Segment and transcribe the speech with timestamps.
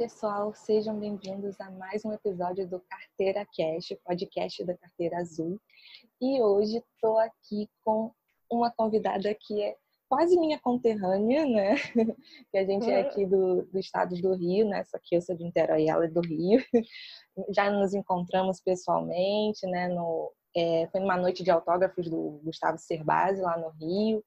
[0.00, 5.60] pessoal, sejam bem-vindos a mais um episódio do Carteira Cash, podcast da Carteira Azul.
[6.18, 8.10] E hoje estou aqui com
[8.50, 9.76] uma convidada que é
[10.08, 11.74] quase minha conterrânea, né?
[12.50, 14.82] que a gente é aqui do, do estado do Rio, né?
[14.84, 16.64] Só que eu sou de Niterói e ela é do Rio.
[17.54, 19.88] Já nos encontramos pessoalmente, né?
[19.88, 24.24] No, é, foi numa noite de autógrafos do Gustavo Cerbasi lá no Rio.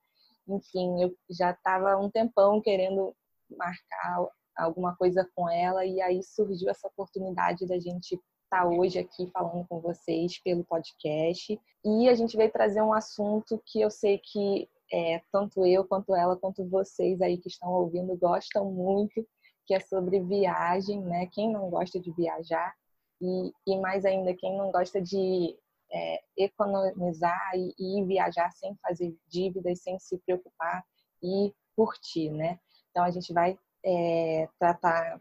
[0.47, 3.15] Enfim, eu já estava um tempão querendo
[3.49, 8.99] marcar alguma coisa com ela e aí surgiu essa oportunidade da gente estar tá hoje
[8.99, 13.89] aqui falando com vocês pelo podcast e a gente veio trazer um assunto que eu
[13.89, 19.25] sei que é, tanto eu quanto ela quanto vocês aí que estão ouvindo gostam muito
[19.65, 21.27] que é sobre viagem, né?
[21.27, 22.73] Quem não gosta de viajar
[23.21, 25.57] e, e mais ainda quem não gosta de
[25.91, 30.83] é, economizar e, e viajar sem fazer dívidas, sem se preocupar
[31.21, 32.59] e curtir, né?
[32.89, 35.19] Então a gente vai é, tratar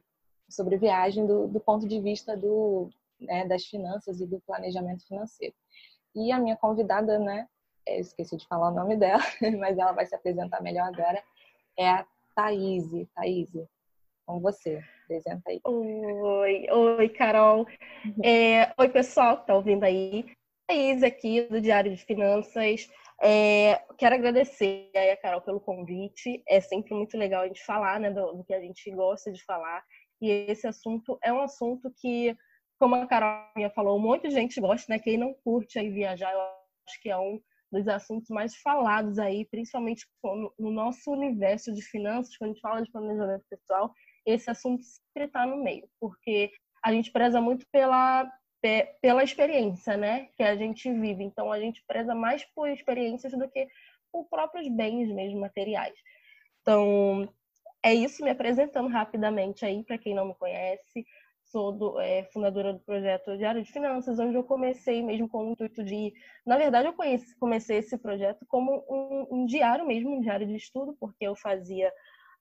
[0.48, 5.54] sobre viagem do, do ponto de vista do, né, das finanças e do planejamento financeiro.
[6.14, 7.48] E a minha convidada, né,
[7.86, 9.22] eu esqueci de falar o nome dela,
[9.58, 11.22] mas ela vai se apresentar melhor agora,
[11.76, 12.84] é a Thaís.
[13.14, 13.48] Thaís,
[14.26, 15.60] com você, apresenta aí.
[15.64, 17.66] Oi, oi, Carol.
[18.04, 18.24] Uhum.
[18.24, 20.26] É, oi, pessoal que está ouvindo aí.
[20.66, 22.88] Thaís aqui do Diário de Finanças.
[23.24, 26.42] É, quero agradecer a Carol pelo convite.
[26.48, 29.42] É sempre muito legal a gente falar né, do, do, que a gente gosta de
[29.44, 29.84] falar.
[30.20, 32.36] E esse assunto é um assunto que,
[32.80, 34.98] como a Carol falou, um monte de gente gosta, né?
[34.98, 39.46] Quem não curte aí viajar, eu acho que é um dos assuntos mais falados aí,
[39.46, 40.04] principalmente
[40.58, 43.92] no nosso universo de finanças, quando a gente fala de planejamento pessoal,
[44.26, 46.50] esse assunto sempre está no meio, porque
[46.84, 48.30] a gente preza muito pela
[49.00, 51.24] pela experiência, né, que a gente vive.
[51.24, 53.66] Então a gente preza mais por experiências do que
[54.12, 55.94] por próprios bens mesmo materiais.
[56.60, 57.28] Então
[57.82, 61.04] é isso, me apresentando rapidamente aí para quem não me conhece.
[61.46, 65.52] Sou do, é, fundadora do projeto Diário de Finanças, onde eu comecei mesmo com o
[65.52, 66.12] intuito de.
[66.46, 70.54] Na verdade, eu conheci, comecei esse projeto como um, um, diário mesmo, um diário de
[70.54, 71.92] estudo, porque eu fazia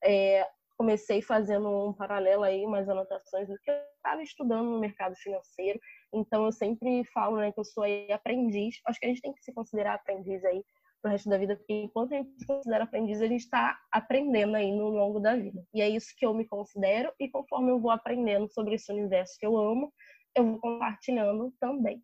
[0.03, 0.47] é,
[0.77, 5.79] comecei fazendo um paralelo aí, umas anotações do que eu estava estudando no mercado financeiro.
[6.13, 8.75] Então, eu sempre falo né, que eu sou aí aprendiz.
[8.85, 10.63] Acho que a gente tem que se considerar aprendiz aí
[11.01, 14.55] pro resto da vida, porque enquanto a gente se considera aprendiz, a gente está aprendendo
[14.55, 15.65] aí no longo da vida.
[15.73, 19.35] E é isso que eu me considero, e conforme eu vou aprendendo sobre esse universo
[19.39, 19.91] que eu amo,
[20.35, 22.03] eu vou compartilhando também.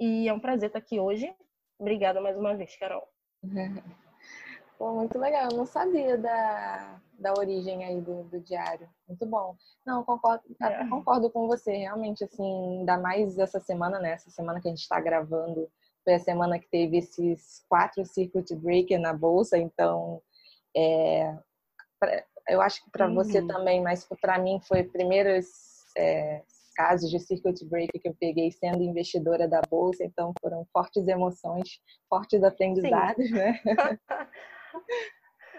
[0.00, 1.32] E é um prazer estar aqui hoje.
[1.78, 3.06] Obrigada mais uma vez, Carol.
[4.78, 5.48] Pô, muito legal.
[5.50, 8.88] Eu não sabia da, da origem aí do, do diário.
[9.08, 9.56] Muito bom.
[9.84, 10.88] Não, concordo, é.
[10.88, 11.72] concordo com você.
[11.72, 14.12] Realmente, assim, ainda mais essa semana, né?
[14.12, 15.68] Essa semana que a gente está gravando
[16.04, 19.58] foi a semana que teve esses quatro circuit breaker na bolsa.
[19.58, 20.22] Então,
[20.76, 21.36] é,
[21.98, 23.14] pra, eu acho que para uhum.
[23.14, 25.46] você também, mas para mim foi primeiros
[25.96, 26.42] é,
[26.76, 30.04] casos de circuit breaker que eu peguei sendo investidora da bolsa.
[30.04, 33.34] Então, foram fortes emoções, fortes aprendizados, Sim.
[33.34, 33.60] né?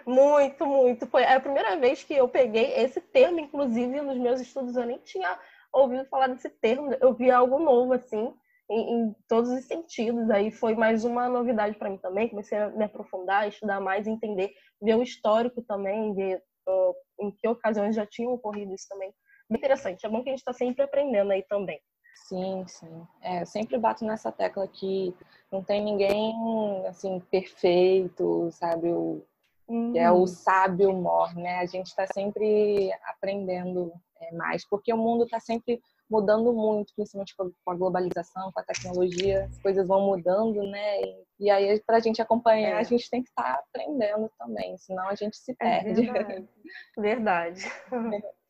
[0.06, 1.06] Muito, muito.
[1.06, 4.98] Foi a primeira vez que eu peguei esse termo, inclusive nos meus estudos eu nem
[4.98, 5.38] tinha
[5.72, 6.92] ouvido falar desse termo.
[7.00, 8.32] Eu vi algo novo, assim,
[8.70, 10.30] em, em todos os sentidos.
[10.30, 12.28] Aí foi mais uma novidade para mim também.
[12.28, 17.48] Comecei a me aprofundar, estudar mais, entender, ver o histórico também, ver uh, em que
[17.48, 19.12] ocasiões já tinham ocorrido isso também.
[19.48, 20.06] Bem interessante.
[20.06, 21.80] É bom que a gente está sempre aprendendo aí também.
[22.14, 23.06] Sim, sim.
[23.22, 25.14] É, eu sempre bato nessa tecla que
[25.50, 28.88] não tem ninguém assim perfeito, sabe?
[28.88, 29.24] O.
[29.94, 30.26] É o uhum.
[30.26, 31.58] sábio mor, né?
[31.58, 37.36] A gente está sempre aprendendo é, mais, porque o mundo está sempre mudando muito, principalmente
[37.36, 41.02] com a globalização, com a tecnologia, as coisas vão mudando, né?
[41.02, 42.78] E, e aí, para a gente acompanhar, é.
[42.78, 46.08] a gente tem que estar tá aprendendo também, senão a gente se é perde.
[46.08, 46.46] É verdade.
[46.98, 47.72] verdade.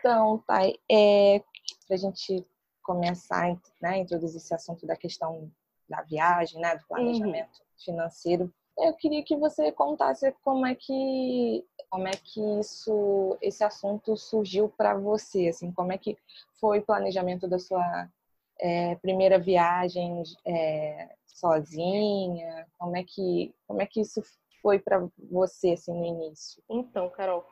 [0.00, 1.42] Então, Thay, é,
[1.86, 2.46] para a gente
[2.88, 5.50] começar né, a introduzir esse assunto da questão
[5.86, 7.84] da viagem, né, do planejamento uhum.
[7.84, 14.16] financeiro, eu queria que você contasse como é que como é que isso esse assunto
[14.16, 16.16] surgiu para você, assim, como é que
[16.60, 18.08] foi o planejamento da sua
[18.58, 24.22] é, primeira viagem é, sozinha, como é que como é que isso
[24.62, 26.62] foi para você assim no início?
[26.70, 27.44] Então, Carol,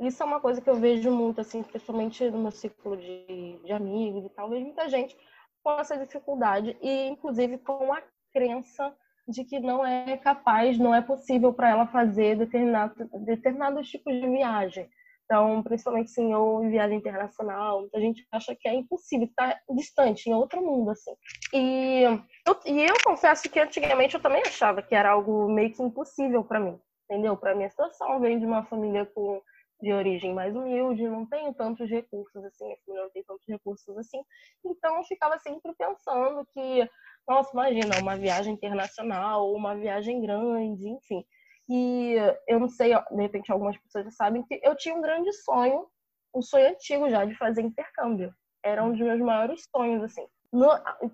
[0.00, 3.72] isso é uma coisa que eu vejo muito, assim, principalmente no meu ciclo de, de
[3.72, 4.48] amigos e tal.
[4.48, 5.16] Vejo muita gente
[5.62, 8.02] com essa dificuldade e, inclusive, com a
[8.32, 8.94] crença
[9.28, 12.94] de que não é capaz, não é possível para ela fazer determinado,
[13.24, 14.88] determinados tipos de viagem.
[15.24, 20.28] Então, principalmente assim, ou em viagem internacional, a gente acha que é impossível, está distante,
[20.28, 21.12] em outro mundo, assim.
[21.54, 25.80] E eu, e eu confesso que antigamente eu também achava que era algo meio que
[25.80, 27.36] impossível para mim, entendeu?
[27.36, 29.40] Para minha situação, venho de uma família com
[29.80, 34.22] de origem mais humilde, não tenho tantos recursos assim, família não tem tantos recursos assim.
[34.64, 36.88] Então ficava sempre pensando que,
[37.26, 41.24] nossa, imagina, uma viagem internacional, uma viagem grande, enfim.
[41.68, 42.16] E
[42.48, 45.86] eu não sei, de repente algumas pessoas já sabem que eu tinha um grande sonho,
[46.34, 48.34] um sonho antigo já de fazer intercâmbio.
[48.62, 50.26] Era um dos meus maiores sonhos, assim.
[50.52, 50.68] No,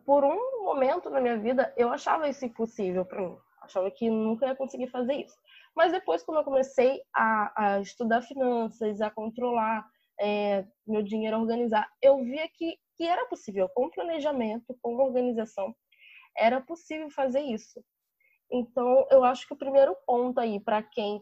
[0.05, 3.37] por um momento na minha vida, eu achava isso impossível para mim.
[3.61, 5.37] Achava que nunca ia conseguir fazer isso.
[5.77, 9.87] Mas depois, quando eu comecei a, a estudar finanças, a controlar
[10.19, 15.77] é, meu dinheiro, a organizar, eu via que, que era possível, com planejamento, com organização,
[16.35, 17.85] era possível fazer isso.
[18.51, 21.21] Então, eu acho que o primeiro ponto aí para quem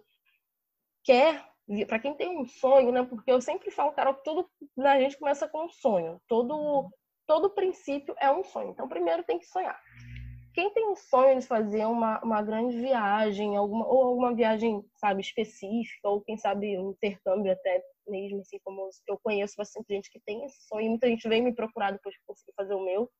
[1.02, 1.44] quer,
[1.88, 3.02] para quem tem um sonho, né?
[3.02, 6.20] Porque eu sempre falo, Carol, que tudo na gente começa com um sonho.
[6.28, 6.88] Todo
[7.26, 8.70] todo princípio é um sonho.
[8.70, 9.80] Então, primeiro tem que sonhar
[10.54, 15.20] quem tem um sonho de fazer uma, uma grande viagem, alguma, ou alguma viagem, sabe,
[15.20, 20.20] específica, ou quem sabe um intercâmbio até mesmo, assim, como eu conheço bastante gente que
[20.20, 23.10] tem esse sonho, muita gente vem me procurar depois que consegui fazer o meu.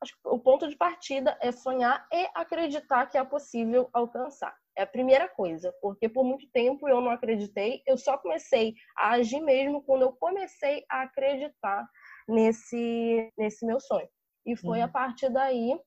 [0.00, 4.54] Acho que o ponto de partida é sonhar e acreditar que é possível alcançar.
[4.76, 9.12] É a primeira coisa, porque por muito tempo eu não acreditei, eu só comecei a
[9.12, 11.88] agir mesmo quando eu comecei a acreditar
[12.28, 14.08] nesse, nesse meu sonho.
[14.46, 14.84] E foi uhum.
[14.84, 15.80] a partir daí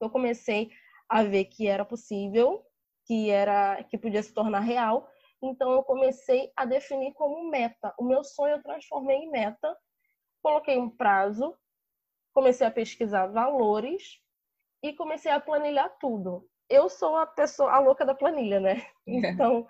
[0.00, 0.70] eu comecei
[1.08, 2.64] a ver que era possível,
[3.06, 5.08] que era que podia se tornar real.
[5.42, 7.94] Então eu comecei a definir como meta.
[7.98, 9.76] O meu sonho eu transformei em meta,
[10.42, 11.56] coloquei um prazo,
[12.32, 14.20] comecei a pesquisar valores
[14.82, 16.48] e comecei a planilhar tudo.
[16.68, 18.84] Eu sou a pessoa a louca da planilha, né?
[19.06, 19.66] Então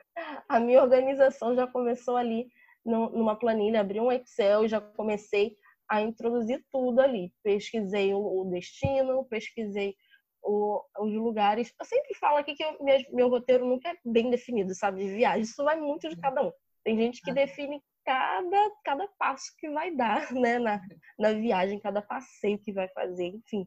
[0.49, 2.49] a minha organização já começou ali
[2.85, 5.57] numa planilha, abri um Excel e já comecei
[5.89, 7.35] a introduzir tudo ali.
[7.43, 9.95] Pesquisei o destino, pesquisei
[10.43, 11.73] os lugares.
[11.79, 15.13] Eu sempre falo aqui que eu, meu, meu, roteiro nunca é bem definido, sabe, de
[15.15, 15.43] viagem.
[15.43, 16.53] Isso vai muito de cada um.
[16.85, 20.81] Tem gente que define cada, cada passo que vai dar, né, na,
[21.19, 23.67] na viagem, cada passeio que vai fazer, enfim.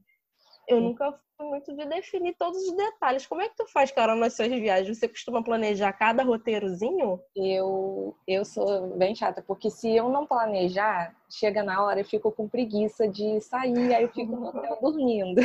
[0.69, 3.25] Eu nunca fui muito de definir todos os detalhes.
[3.25, 4.99] Como é que tu faz, Carol, nas suas viagens?
[4.99, 7.19] Você costuma planejar cada roteirozinho?
[7.35, 12.31] Eu, eu sou bem chata, porque se eu não planejar, chega na hora, eu fico
[12.31, 15.41] com preguiça de sair, aí eu fico no hotel dormindo.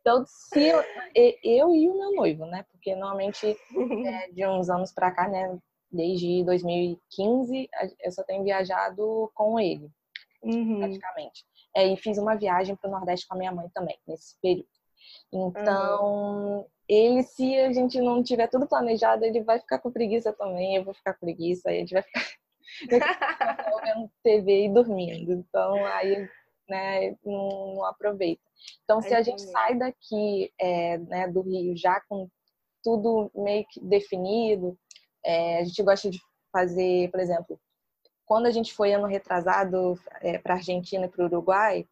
[0.00, 0.80] então, se eu,
[1.42, 2.64] eu e o meu noivo, né?
[2.70, 3.56] Porque normalmente
[4.06, 5.58] é, de uns anos pra cá, né?
[5.90, 7.68] Desde 2015,
[8.00, 9.90] eu só tenho viajado com ele,
[10.40, 10.78] uhum.
[10.78, 11.44] praticamente.
[11.74, 14.68] É, e fiz uma viagem para o Nordeste com a minha mãe também, nesse período.
[15.32, 16.66] Então, uhum.
[16.88, 20.84] ele, se a gente não tiver tudo planejado, ele vai ficar com preguiça também, eu
[20.84, 22.26] vou ficar com preguiça, aí a gente vai ficar
[23.84, 25.32] vendo TV e dormindo.
[25.32, 26.28] Então, aí
[26.68, 28.42] né, não, não aproveita.
[28.84, 32.28] Então, se a gente sai daqui é, né, do Rio já com
[32.82, 34.78] tudo meio que definido,
[35.24, 36.18] é, a gente gosta de
[36.52, 37.60] fazer, por exemplo,
[38.30, 41.84] quando a gente foi ano retrasado é, para a Argentina e para o Uruguai,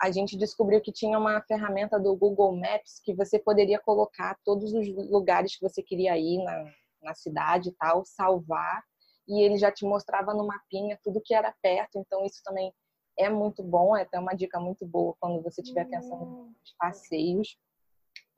[0.00, 4.72] a gente descobriu que tinha uma ferramenta do Google Maps que você poderia colocar todos
[4.72, 6.64] os lugares que você queria ir na,
[7.02, 8.82] na cidade e tal, salvar,
[9.28, 12.72] e ele já te mostrava no mapinha tudo que era perto, então isso também
[13.18, 16.54] é muito bom, é até uma dica muito boa quando você estiver pensando hum.
[16.58, 17.58] nos passeios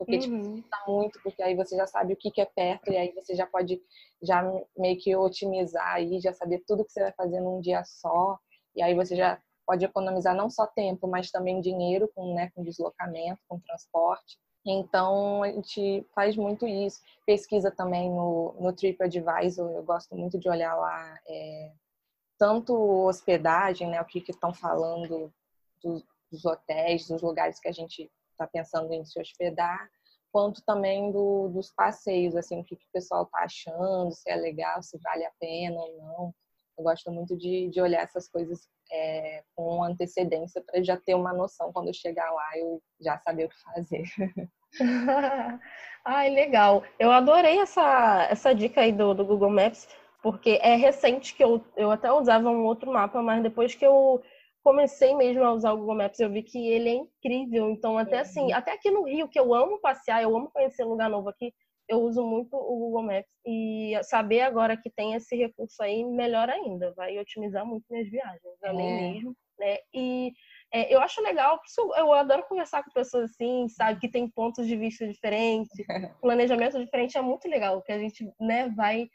[0.05, 0.41] porque tipo, uhum.
[0.41, 3.13] te facilita muito, porque aí você já sabe o que, que é perto e aí
[3.13, 3.81] você já pode
[4.23, 4.43] já
[4.77, 8.39] meio que otimizar aí, já saber tudo que você vai fazer num dia só,
[8.75, 12.63] e aí você já pode economizar não só tempo, mas também dinheiro com, né, com
[12.63, 14.39] deslocamento, com transporte.
[14.67, 17.01] Então, a gente faz muito isso.
[17.27, 21.73] Pesquisa também no, no TripAdvisor, eu gosto muito de olhar lá é,
[22.39, 22.75] tanto
[23.07, 25.33] hospedagem, né, o que estão falando
[25.83, 29.89] dos, dos hotéis, dos lugares que a gente está pensando em se hospedar,
[30.33, 34.37] quanto também do, dos passeios, assim, o que, que o pessoal está achando, se é
[34.37, 36.35] legal, se vale a pena ou não.
[36.77, 41.33] Eu gosto muito de, de olhar essas coisas é, com antecedência para já ter uma
[41.33, 44.03] noção quando eu chegar lá, eu já saber o que fazer.
[46.05, 46.83] Ai, legal.
[46.99, 49.89] Eu adorei essa, essa dica aí do, do Google Maps,
[50.21, 54.21] porque é recente que eu, eu até usava um outro mapa, mas depois que eu
[54.65, 57.71] comecei mesmo a usar o Google Maps, eu vi que ele é incrível.
[57.71, 58.55] Então, até assim, uhum.
[58.55, 61.53] até aqui no Rio, que eu amo passear, eu amo conhecer lugar novo aqui,
[61.87, 63.31] eu uso muito o Google Maps.
[63.47, 66.95] E saber agora que tem esse recurso aí, melhor ainda.
[66.95, 69.13] Vai otimizar muito minhas viagens, além é.
[69.13, 69.37] mesmo.
[69.59, 69.79] Né?
[69.93, 70.33] E
[70.73, 71.61] é, eu acho legal,
[71.97, 75.71] eu adoro conversar com pessoas assim, sabe, que tem pontos de vista diferentes,
[76.21, 79.07] planejamento diferente é muito legal, que a gente, né, vai,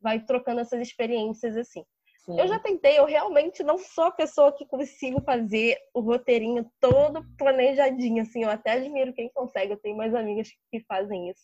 [0.00, 1.82] vai trocando essas experiências assim.
[2.28, 2.38] Sim.
[2.38, 7.24] Eu já tentei, eu realmente não sou a pessoa que consigo fazer o roteirinho todo
[7.38, 11.40] planejadinho, assim, eu até admiro quem consegue, eu tenho mais amigas que fazem isso.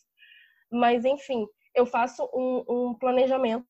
[0.71, 3.65] Mas, enfim, eu faço um, um planejamento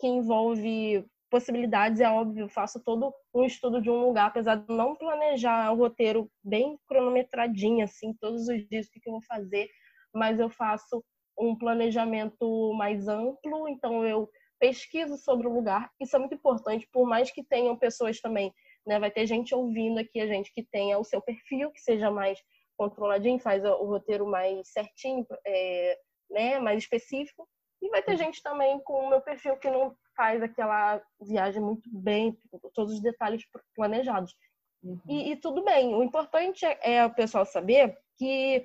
[0.00, 4.96] que envolve possibilidades, é óbvio, faço todo um estudo de um lugar, apesar de não
[4.96, 9.68] planejar o roteiro bem cronometradinho, assim, todos os dias o que eu vou fazer,
[10.12, 11.04] mas eu faço
[11.38, 14.28] um planejamento mais amplo, então eu
[14.58, 15.90] pesquiso sobre o lugar.
[16.00, 18.52] Isso é muito importante, por mais que tenham pessoas também,
[18.86, 18.98] né?
[18.98, 22.38] Vai ter gente ouvindo aqui, a gente que tenha o seu perfil, que seja mais
[22.76, 25.98] controladinho, faz o roteiro mais certinho, é,
[26.30, 26.58] né?
[26.58, 27.48] Mais específico.
[27.82, 28.18] E vai ter uhum.
[28.18, 32.36] gente também com o meu perfil que não faz aquela viagem muito bem,
[32.74, 33.44] todos os detalhes
[33.74, 34.34] planejados.
[34.82, 34.98] Uhum.
[35.08, 35.94] E, e, tudo bem.
[35.94, 38.64] O importante é, é o pessoal saber que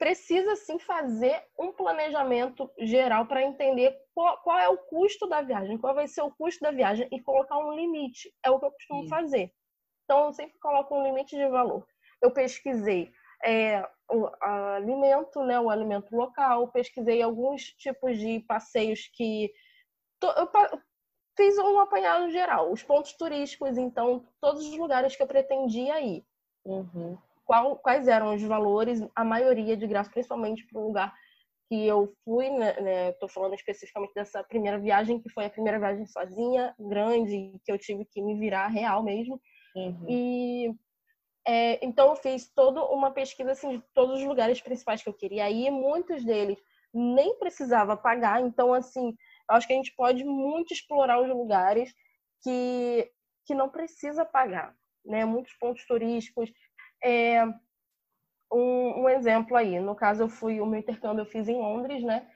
[0.00, 5.76] precisa sim fazer um planejamento geral para entender qual, qual, é o custo da viagem,
[5.76, 8.34] qual vai ser o custo da viagem e colocar um limite.
[8.42, 9.08] É o que eu costumo sim.
[9.10, 9.52] fazer.
[10.04, 11.86] Então, eu sempre coloco um limite de valor.
[12.22, 13.12] Eu pesquisei
[13.44, 19.52] é, o alimento, né, o alimento local, pesquisei alguns tipos de passeios que
[20.22, 20.80] eu
[21.36, 26.24] fiz um apanhado geral, os pontos turísticos, então todos os lugares que eu pretendia ir.
[26.64, 27.18] Uhum.
[27.50, 29.04] Qual, quais eram os valores?
[29.12, 31.12] A maioria de graça, principalmente para o lugar
[31.68, 35.76] que eu fui, né, Estou né, falando especificamente dessa primeira viagem, que foi a primeira
[35.76, 39.40] viagem sozinha, grande, que eu tive que me virar real mesmo.
[39.74, 40.06] Uhum.
[40.08, 40.74] E
[41.44, 45.14] é, então eu fiz toda uma pesquisa assim, de todos os lugares principais que eu
[45.14, 46.56] queria ir, muitos deles
[46.94, 49.12] nem precisava pagar, então assim,
[49.48, 51.92] acho que a gente pode muito explorar os lugares
[52.44, 53.10] que,
[53.44, 54.72] que não precisa pagar,
[55.04, 55.24] né?
[55.24, 56.48] Muitos pontos turísticos.
[57.02, 57.44] É,
[58.52, 62.02] um, um, exemplo aí, no caso eu fui, o meu intercâmbio eu fiz em Londres,
[62.02, 62.28] né?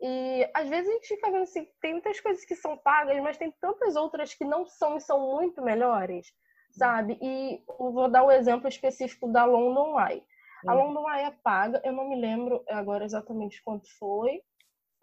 [0.00, 3.38] E às vezes a gente fica vendo assim, tem muitas coisas que são pagas, mas
[3.38, 6.26] tem tantas outras que não são e são muito melhores
[6.72, 7.18] sabe?
[7.20, 10.24] E vou dar o um exemplo específico da London Eye.
[10.66, 10.86] A hum.
[10.86, 14.42] London Eye é paga, eu não me lembro agora exatamente quanto foi.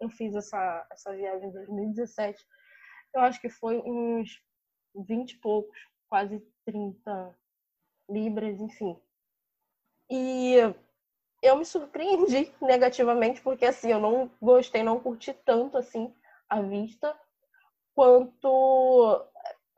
[0.00, 2.42] Eu fiz essa, essa viagem em 2017.
[3.14, 4.42] Eu acho que foi uns
[4.94, 7.38] 20 e poucos, quase 30
[8.10, 8.96] libras, enfim.
[10.10, 10.56] E
[11.42, 16.12] eu me surpreendi negativamente, porque assim, eu não gostei, não curti tanto assim
[16.48, 17.16] a vista,
[17.94, 19.24] quanto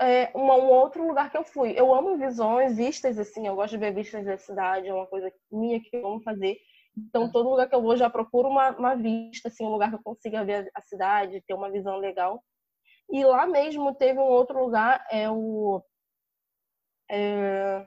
[0.00, 1.72] é, um, um, outro lugar que eu fui.
[1.76, 5.32] Eu amo visões, vistas, assim, eu gosto de ver vistas da cidade, é uma coisa
[5.50, 6.56] minha que eu amo fazer.
[6.96, 9.96] Então, todo lugar que eu vou, já procuro uma, uma vista, assim, um lugar que
[9.96, 12.42] eu consiga ver a cidade, ter uma visão legal.
[13.10, 15.82] E lá mesmo teve um outro lugar, é o
[17.10, 17.86] é,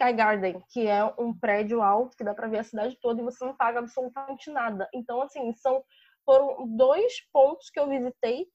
[0.00, 3.24] Sky Garden, que é um prédio alto que dá para ver a cidade toda e
[3.24, 4.88] você não paga absolutamente nada.
[4.94, 5.84] Então, assim, são
[6.24, 8.46] foram dois pontos que eu visitei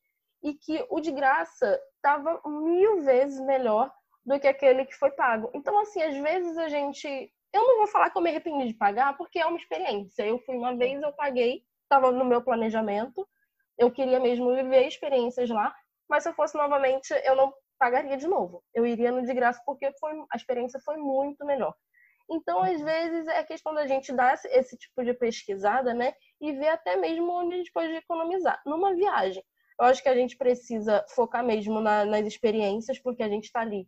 [0.43, 3.91] e que o de graça estava mil vezes melhor
[4.25, 5.51] do que aquele que foi pago.
[5.53, 7.07] Então, assim, às vezes a gente.
[7.53, 10.25] Eu não vou falar que eu me arrependi de pagar, porque é uma experiência.
[10.25, 13.27] Eu fui uma vez, eu paguei, estava no meu planejamento,
[13.77, 15.73] eu queria mesmo viver experiências lá,
[16.09, 18.63] mas se eu fosse novamente, eu não pagaria de novo.
[18.73, 21.73] Eu iria no de graça porque foi, a experiência foi muito melhor.
[22.29, 26.13] Então, às vezes, é questão da gente dar esse tipo de pesquisada, né?
[26.41, 28.59] E ver até mesmo onde a gente pode economizar.
[28.65, 29.43] Numa viagem,
[29.79, 33.61] eu acho que a gente precisa focar mesmo na, nas experiências, porque a gente está
[33.61, 33.87] ali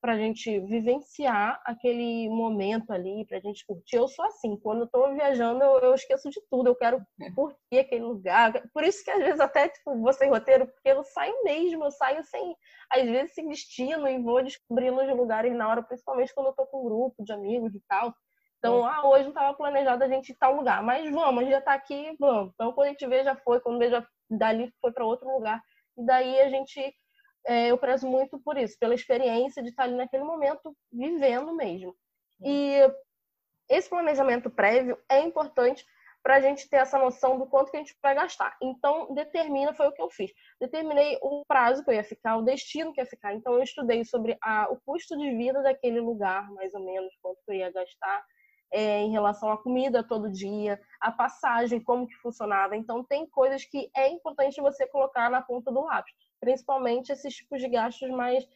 [0.00, 3.96] para a gente vivenciar aquele momento ali, para a gente curtir.
[3.96, 7.02] Eu sou assim, quando eu estou viajando, eu, eu, esqueço de tudo, eu quero
[7.34, 8.52] curtir aquele lugar.
[8.72, 11.90] Por isso que às vezes até tipo, vou sem roteiro, porque eu saio mesmo, eu
[11.90, 12.56] saio sem,
[12.90, 16.66] às vezes, sem destino e vou descobrindo os lugares na hora, principalmente quando eu estou
[16.66, 18.14] com um grupo de amigos e tal.
[18.58, 21.52] Então, ah, hoje não estava planejado a gente ir tal lugar, mas vamos, a gente
[21.52, 22.52] já está aqui, vamos.
[22.54, 25.62] Então, quando a gente vê, já foi, quando vê, já dali foi para outro lugar.
[25.96, 26.92] E daí a gente,
[27.48, 31.96] é, eu prezo muito por isso, pela experiência de estar ali naquele momento, vivendo mesmo.
[32.44, 32.76] E
[33.70, 35.82] esse planejamento prévio é importante
[36.22, 38.54] para a gente ter essa noção do quanto que a gente vai gastar.
[38.62, 40.30] Então, determina, foi o que eu fiz.
[40.60, 43.32] Determinei o prazo que eu ia ficar, o destino que ia ficar.
[43.32, 47.42] Então, eu estudei sobre a, o custo de vida daquele lugar, mais ou menos, quanto
[47.46, 48.24] que eu ia gastar
[48.70, 52.76] é, em relação à comida todo dia, a passagem, como que funcionava.
[52.76, 57.60] Então, tem coisas que é importante você colocar na ponta do lápis, principalmente esses tipos
[57.60, 58.46] de gastos mais,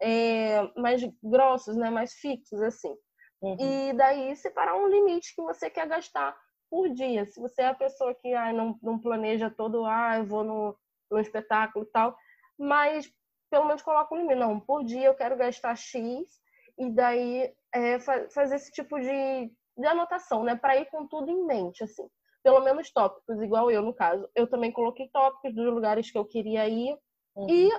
[0.00, 1.90] é, mais grossos, né?
[1.90, 2.94] mais fixos, assim.
[3.40, 3.56] Uhum.
[3.58, 6.36] E daí, separar um limite que você quer gastar
[6.70, 7.26] por dia.
[7.26, 10.78] Se você é a pessoa que ah, não, não planeja todo, ah, eu vou no,
[11.10, 12.16] no espetáculo e tal,
[12.58, 13.12] mas
[13.50, 14.36] pelo menos coloca um limite.
[14.36, 16.40] Não, por dia eu quero gastar X
[16.78, 17.98] e daí é,
[18.30, 20.56] fazer esse tipo de, de anotação, né?
[20.56, 22.08] Para ir com tudo em mente, assim.
[22.42, 24.28] Pelo menos tópicos, igual eu, no caso.
[24.34, 26.96] Eu também coloquei tópicos dos lugares que eu queria ir
[27.34, 27.46] uhum.
[27.48, 27.70] e,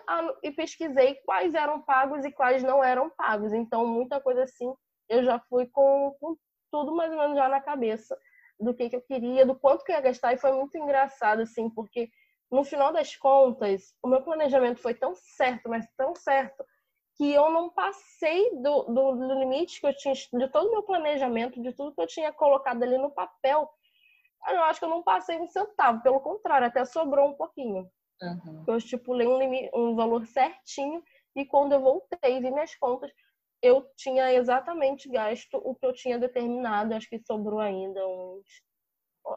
[0.44, 3.54] e pesquisei quais eram pagos e quais não eram pagos.
[3.54, 4.74] Então, muita coisa assim,
[5.10, 6.36] eu já fui com, com
[6.72, 8.18] tudo mais ou menos já na cabeça
[8.60, 10.34] do que, que eu queria, do quanto que eu ia gastar.
[10.34, 12.10] E foi muito engraçado, assim, porque
[12.52, 16.64] no final das contas, o meu planejamento foi tão certo, mas tão certo,
[17.16, 20.84] que eu não passei do, do, do limite que eu tinha, de todo o meu
[20.84, 23.70] planejamento, de tudo que eu tinha colocado ali no papel.
[24.50, 27.90] Eu acho que eu não passei um centavo, pelo contrário, até sobrou um pouquinho.
[28.22, 28.64] Uhum.
[28.68, 31.04] Eu estipulei um, limite, um valor certinho
[31.36, 33.12] e quando eu voltei e vi minhas contas,
[33.62, 36.94] eu tinha exatamente gasto o que eu tinha determinado.
[36.94, 38.44] Acho que sobrou ainda uns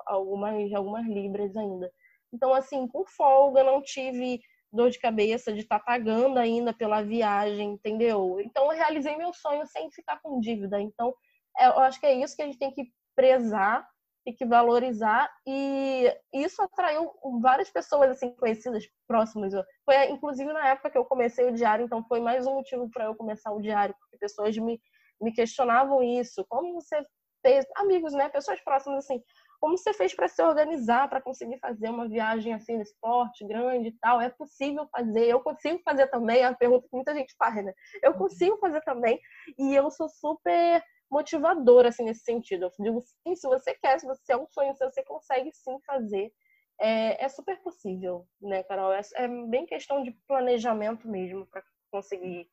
[0.07, 1.91] algumas, algumas libras ainda.
[2.33, 4.41] Então, assim, por folga, não tive
[4.73, 8.41] dor de cabeça de estar tá pagando ainda pela viagem, entendeu?
[8.41, 10.81] Então, eu realizei meu sonho sem ficar com dívida.
[10.81, 11.15] Então,
[11.59, 13.89] é, eu acho que é isso que a gente tem que prezar,
[14.27, 15.31] tem que valorizar.
[15.47, 19.53] E isso atraiu várias pessoas, assim, conhecidas, próximas.
[19.85, 23.05] Foi, inclusive, na época que eu comecei o diário, então foi mais um motivo para
[23.05, 24.81] eu começar o diário, porque pessoas me,
[25.21, 26.45] me questionavam isso.
[26.49, 27.01] Como você
[27.41, 27.65] fez?
[27.77, 28.29] Amigos, né?
[28.29, 29.23] Pessoas próximas, assim
[29.61, 33.89] como você fez para se organizar, para conseguir fazer uma viagem assim, nesse porte grande
[33.89, 34.21] e tal?
[34.21, 35.27] É possível fazer?
[35.27, 36.39] Eu consigo fazer também?
[36.39, 37.73] É a pergunta que muita gente faz, né?
[38.03, 38.19] Eu uhum.
[38.19, 39.19] consigo fazer também.
[39.59, 42.67] E eu sou super motivadora, assim, nesse sentido.
[42.67, 45.79] Eu digo, sim, se você quer, se você é um sonho, se você consegue sim
[45.87, 46.33] fazer.
[46.79, 48.93] É, é super possível, né, Carol?
[48.93, 52.49] É, é bem questão de planejamento mesmo para conseguir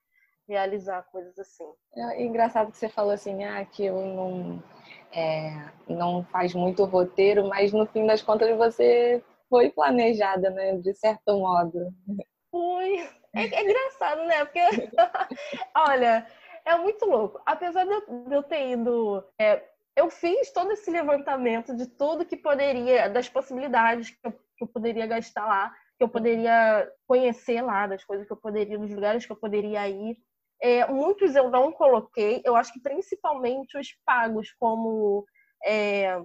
[0.48, 1.66] realizar coisas assim.
[1.96, 4.64] É engraçado que você falou assim, ah, que eu não,
[5.12, 10.94] é, não faz muito roteiro, mas no fim das contas você foi planejada, né, de
[10.94, 11.94] certo modo.
[12.50, 13.00] Foi.
[13.36, 14.46] É, é engraçado, né?
[14.46, 14.60] Porque,
[15.76, 16.26] olha,
[16.66, 17.42] é muito louco.
[17.46, 19.24] Apesar de eu, ter ido.
[19.40, 19.64] É,
[19.96, 24.68] eu fiz todo esse levantamento de tudo que poderia, das possibilidades que eu, que eu
[24.68, 29.26] poderia gastar lá, que eu poderia conhecer lá, das coisas que eu poderia, dos lugares
[29.26, 30.18] que eu poderia ir.
[30.62, 35.26] É, muitos eu não coloquei, eu acho que principalmente os pagos, como
[35.66, 36.22] é,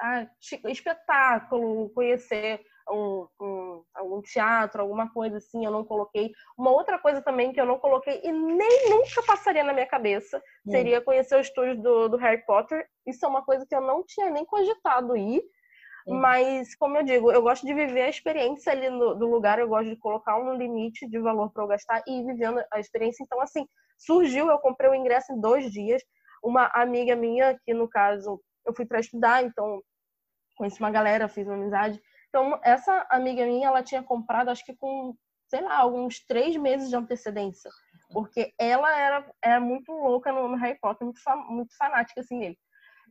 [0.00, 0.26] ah,
[0.66, 6.32] espetáculo, conhecer um, um, algum teatro, alguma coisa assim, eu não coloquei.
[6.56, 10.42] Uma outra coisa também que eu não coloquei e nem nunca passaria na minha cabeça
[10.66, 10.70] hum.
[10.70, 12.86] seria conhecer o estúdio do, do Harry Potter.
[13.06, 15.42] Isso é uma coisa que eu não tinha nem cogitado ir.
[16.10, 19.68] Mas, como eu digo, eu gosto de viver a experiência ali no, do lugar, eu
[19.68, 23.22] gosto de colocar um limite de valor para eu gastar e ir vivendo a experiência.
[23.22, 26.02] Então, assim, surgiu, eu comprei o ingresso em dois dias.
[26.42, 29.82] Uma amiga minha, que no caso eu fui para estudar, então
[30.56, 32.00] conheci uma galera, fiz uma amizade.
[32.28, 35.16] Então, essa amiga minha, ela tinha comprado, acho que com,
[35.48, 37.70] sei lá, alguns três meses de antecedência.
[38.12, 42.58] Porque ela era, era muito louca no, Harry Potter, muito, muito fanática, assim, nele.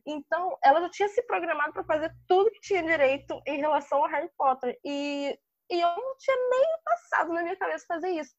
[0.06, 4.08] Então, ela já tinha se programado para fazer tudo que tinha direito em relação ao
[4.08, 4.78] Harry Potter.
[4.84, 5.38] E,
[5.70, 8.34] e eu não tinha nem passado na minha cabeça fazer isso.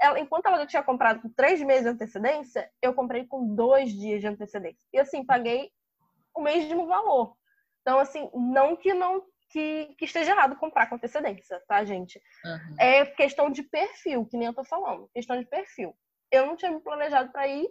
[0.00, 3.92] Ela, enquanto ela já tinha comprado com três meses de antecedência, eu comprei com dois
[3.92, 4.86] dias de antecedência.
[4.92, 5.70] E assim, paguei
[6.34, 7.36] o mesmo valor.
[7.80, 9.22] Então, assim, não que não
[9.54, 12.20] que, que esteja errado comprar com antecedência, tá, gente?
[12.44, 12.76] Uhum.
[12.76, 15.08] É questão de perfil, que nem eu tô falando.
[15.14, 15.96] Questão de perfil.
[16.28, 17.68] Eu não tinha me planejado para ir,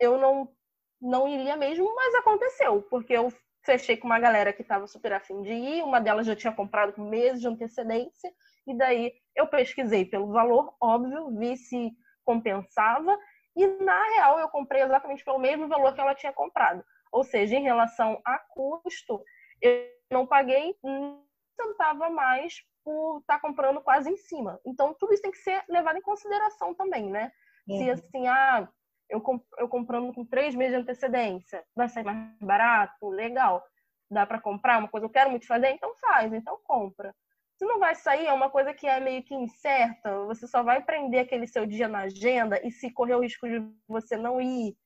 [0.00, 0.50] eu não
[0.98, 3.30] não iria mesmo, mas aconteceu, porque eu
[3.62, 6.94] fechei com uma galera que estava super afim de ir, uma delas já tinha comprado
[6.94, 8.32] com meses de antecedência,
[8.66, 11.92] e daí eu pesquisei pelo valor, óbvio, vi se
[12.24, 13.14] compensava,
[13.54, 16.82] e na real eu comprei exatamente pelo mesmo valor que ela tinha comprado.
[17.12, 19.22] Ou seja, em relação a custo,
[19.60, 21.22] eu não paguei um
[21.54, 24.60] centavo mais por estar tá comprando quase em cima.
[24.64, 27.32] Então, tudo isso tem que ser levado em consideração também, né?
[27.68, 27.78] Uhum.
[27.78, 28.68] Se assim, ah,
[29.08, 33.62] eu, comp eu comprando com três meses de antecedência, vai sair mais barato, legal.
[34.08, 37.14] Dá para comprar uma coisa, eu quero muito fazer, então faz, então compra.
[37.58, 40.82] Se não vai sair, é uma coisa que é meio que incerta, você só vai
[40.82, 44.76] prender aquele seu dia na agenda e se correr o risco de você não ir,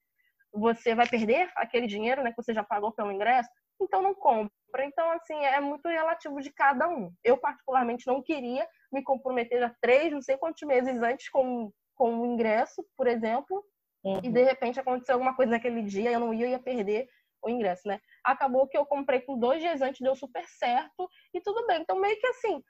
[0.52, 3.50] você vai perder aquele dinheiro, né, que você já pagou pelo ingresso,
[3.84, 4.50] então não compra.
[4.84, 7.12] Então, assim, é muito relativo de cada um.
[7.24, 12.20] Eu, particularmente, não queria me comprometer já três, não sei quantos meses antes com, com
[12.20, 13.64] o ingresso, por exemplo,
[14.04, 14.20] Uhum.
[14.22, 17.08] E de repente aconteceu alguma coisa naquele dia, eu não ia, eu ia perder
[17.42, 18.00] o ingresso, né?
[18.24, 21.80] Acabou que eu comprei com dois dias antes, deu super certo e tudo bem.
[21.80, 22.62] Então, meio que assim,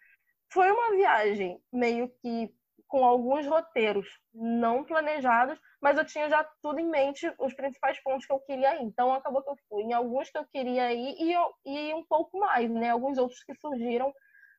[0.52, 2.52] foi uma viagem meio que
[2.90, 8.26] com alguns roteiros não planejados, mas eu tinha já tudo em mente, os principais pontos
[8.26, 8.82] que eu queria ir.
[8.82, 12.04] Então, acabou que eu fui em alguns que eu queria ir e, eu, e um
[12.04, 12.90] pouco mais, né?
[12.90, 14.12] Alguns outros que surgiram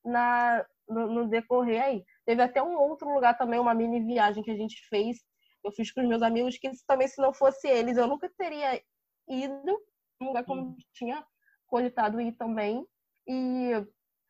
[0.04, 2.06] na, no, no decorrer aí.
[2.26, 5.18] Teve até um outro lugar também, uma mini viagem que a gente fez,
[5.62, 8.82] eu fiz com os meus amigos, que também se não fosse eles, eu nunca teria
[9.28, 9.78] ido
[10.22, 10.76] num lugar como uhum.
[10.94, 11.22] tinha
[11.68, 12.88] cogitado ir também.
[13.28, 13.72] E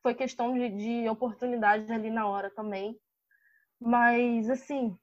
[0.01, 2.99] foi questão de, de oportunidade ali na hora também.
[3.81, 4.95] Mas, assim,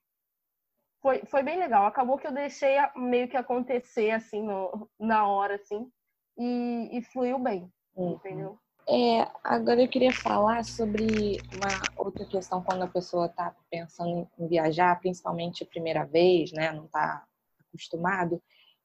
[1.02, 1.84] foi, foi bem legal.
[1.84, 5.90] Acabou que eu deixei meio que acontecer, assim, no, na hora, assim,
[6.36, 8.12] e, e fluiu bem, uhum.
[8.12, 8.58] entendeu?
[8.88, 14.46] É, agora eu queria falar sobre uma outra questão quando a pessoa está pensando em
[14.46, 16.72] viajar, principalmente a primeira vez, né?
[16.72, 17.26] Não está
[17.68, 18.40] acostumado,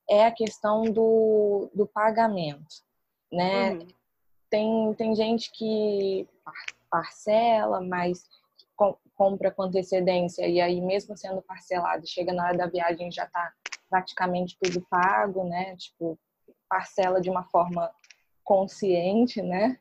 [0.10, 2.84] é a questão do, do pagamento,
[3.32, 3.74] né?
[3.74, 3.88] Uhum.
[4.50, 6.28] Tem, tem gente que
[6.90, 8.28] parcela, mas
[9.24, 13.54] compra com antecedência e aí mesmo sendo parcelado, chega na hora da viagem já está
[13.90, 15.78] praticamente tudo pago, né?
[15.78, 16.20] Tipo,
[16.68, 17.90] parcela de uma forma
[18.44, 19.80] consciente, né?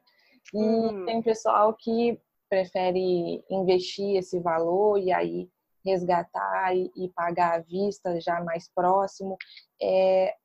[0.54, 1.04] E hum.
[1.06, 5.50] tem pessoal que prefere investir esse valor e aí
[5.84, 9.36] resgatar e, e pagar à vista já mais próximo.
[9.80, 10.36] É,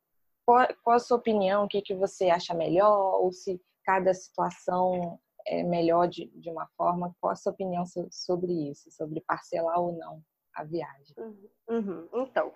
[0.44, 1.64] qual, qual, a sua opinião?
[1.64, 3.20] O que, que você acha melhor?
[3.22, 7.14] Ou se cada situação é melhor de, de uma forma?
[7.20, 8.90] Qual a sua opinião sobre isso?
[8.90, 10.22] Sobre parcelar ou não
[10.54, 11.14] a viagem?
[11.16, 11.48] Uhum.
[11.68, 12.08] uhum.
[12.14, 12.52] Então,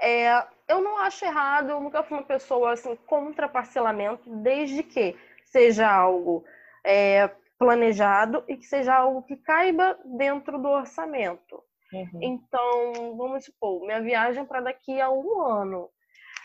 [0.00, 5.16] é, eu não acho errado, eu nunca fui uma pessoa assim, contra parcelamento, desde que
[5.44, 6.44] seja algo
[6.84, 11.62] é, planejado e que seja algo que caiba dentro do orçamento.
[11.92, 12.20] Uhum.
[12.22, 15.90] Então, vamos supor, minha viagem para daqui a um ano.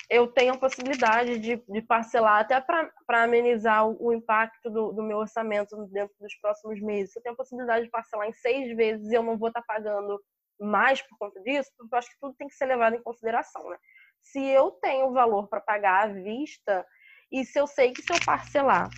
[0.10, 5.02] Eu tenho a possibilidade de, de parcelar até para amenizar o, o impacto do, do,
[5.02, 7.16] meu orçamento dentro dos próximos meses.
[7.16, 9.74] Eu tenho a possibilidade de parcelar em seis vezes e eu não vou estar tá
[9.76, 10.22] pagando
[10.60, 13.70] mais por conta disso, porque eu acho que tudo tem que ser levado em consideração,
[13.70, 13.78] né?
[14.22, 16.86] Se eu tenho valor para pagar à vista
[17.32, 18.89] e se eu sei que se eu parcelar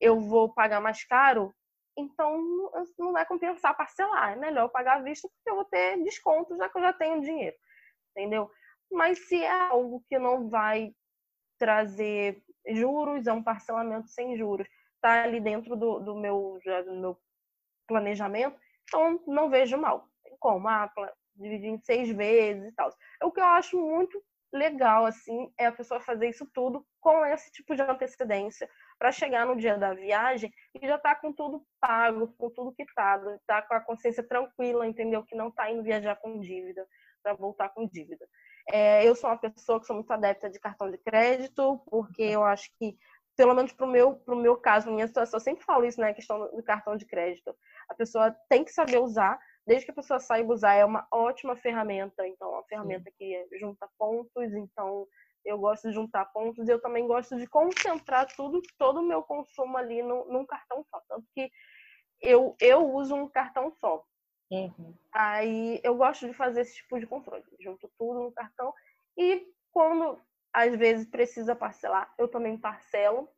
[0.00, 1.52] eu vou pagar mais caro,
[1.96, 2.38] então
[2.98, 4.32] não vai compensar parcelar.
[4.32, 7.20] É melhor pagar à vista porque eu vou ter desconto já que eu já tenho
[7.20, 7.56] dinheiro,
[8.10, 8.50] entendeu?
[8.90, 10.92] Mas se é algo que não vai
[11.58, 14.68] trazer juros, é um parcelamento sem juros,
[15.00, 17.18] tá ali dentro do, do meu, do meu
[17.86, 20.08] planejamento, então não vejo mal.
[20.22, 20.90] Tem como, ah,
[21.34, 22.90] dividir em seis vezes e tal.
[23.22, 24.22] O que eu acho muito
[24.52, 29.46] legal, assim, é a pessoa fazer isso tudo com esse tipo de antecedência, para chegar
[29.46, 33.74] no dia da viagem e já tá com tudo pago, com tudo quitado, tá com
[33.74, 35.24] a consciência tranquila, entendeu?
[35.24, 36.86] Que não tá indo viajar com dívida,
[37.22, 38.26] para voltar com dívida.
[38.70, 42.44] É, eu sou uma pessoa que sou muito adepta de cartão de crédito, porque eu
[42.44, 42.96] acho que,
[43.36, 46.10] pelo menos pro meu, pro meu caso, minha situação, eu sempre falo isso, né?
[46.10, 47.54] A questão do cartão de crédito.
[47.88, 51.56] A pessoa tem que saber usar, desde que a pessoa saiba usar, é uma ótima
[51.56, 52.26] ferramenta.
[52.26, 55.06] Então, é uma ferramenta que junta pontos, então
[55.44, 59.22] eu gosto de juntar pontos e eu também gosto de concentrar tudo, todo o meu
[59.22, 61.00] consumo ali no, num cartão só.
[61.08, 61.50] Tanto que
[62.20, 64.04] eu, eu uso um cartão só.
[64.50, 64.94] Uhum.
[65.12, 67.44] Aí eu gosto de fazer esse tipo de controle.
[67.60, 68.72] Junto tudo no cartão.
[69.16, 70.18] E quando
[70.52, 73.28] às vezes precisa parcelar, eu também parcelo.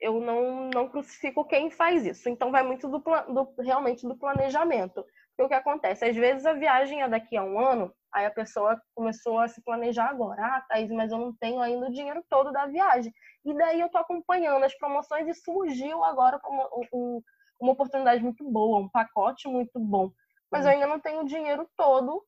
[0.00, 2.28] Eu não, não crucifico quem faz isso.
[2.28, 5.04] Então vai muito do, do realmente do planejamento.
[5.30, 6.04] Porque o que acontece?
[6.04, 9.62] Às vezes a viagem é daqui a um ano, aí a pessoa começou a se
[9.62, 10.42] planejar agora.
[10.42, 13.12] Ah, Thaís, mas eu não tenho ainda o dinheiro todo da viagem.
[13.44, 17.22] E daí eu tô acompanhando as promoções e surgiu agora uma, um,
[17.60, 20.10] uma oportunidade muito boa, um pacote muito bom.
[20.50, 22.24] Mas eu ainda não tenho o dinheiro todo,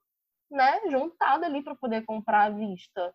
[0.50, 3.14] né, juntado ali para poder comprar à vista.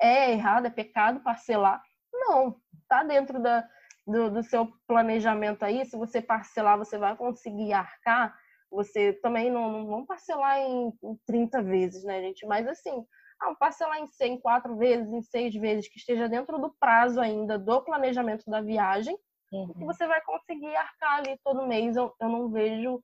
[0.00, 1.82] É errado, é pecado parcelar?
[2.12, 2.56] Não,
[2.88, 3.68] tá dentro da,
[4.06, 5.84] do, do seu planejamento aí.
[5.84, 8.34] Se você parcelar, você vai conseguir arcar
[8.70, 12.46] você também não, não parcelar em, em 30 vezes, né, gente?
[12.46, 13.04] Mas assim,
[13.40, 17.58] ah, parcelar em 100, quatro vezes, em seis vezes, que esteja dentro do prazo ainda
[17.58, 19.18] do planejamento da viagem,
[19.52, 19.72] uhum.
[19.80, 21.96] e você vai conseguir arcar ali todo mês.
[21.96, 23.02] Eu, eu não vejo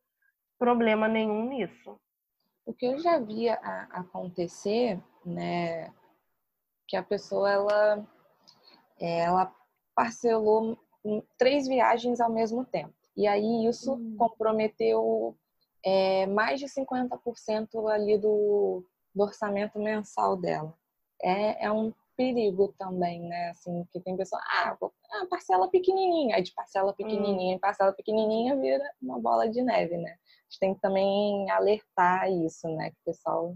[0.59, 1.99] problema nenhum nisso.
[2.65, 3.55] O que eu já via
[3.91, 5.93] acontecer, né,
[6.87, 8.07] que a pessoa ela,
[8.99, 9.55] ela
[9.95, 10.79] parcelou
[11.39, 12.93] três viagens ao mesmo tempo.
[13.17, 14.17] E aí isso hum.
[14.19, 15.37] comprometeu
[15.85, 20.75] é, mais de 50% ali do, do orçamento mensal dela.
[21.23, 23.51] É, é um perigo também, né?
[23.51, 27.61] Assim, que tem pessoa, ah, ah parcela pequenininha, aí de parcela pequenininha hum.
[27.61, 30.11] parcela pequenininha vira uma bola de neve, né?
[30.11, 32.91] A gente tem que também alertar isso, né?
[32.91, 33.55] Que o pessoal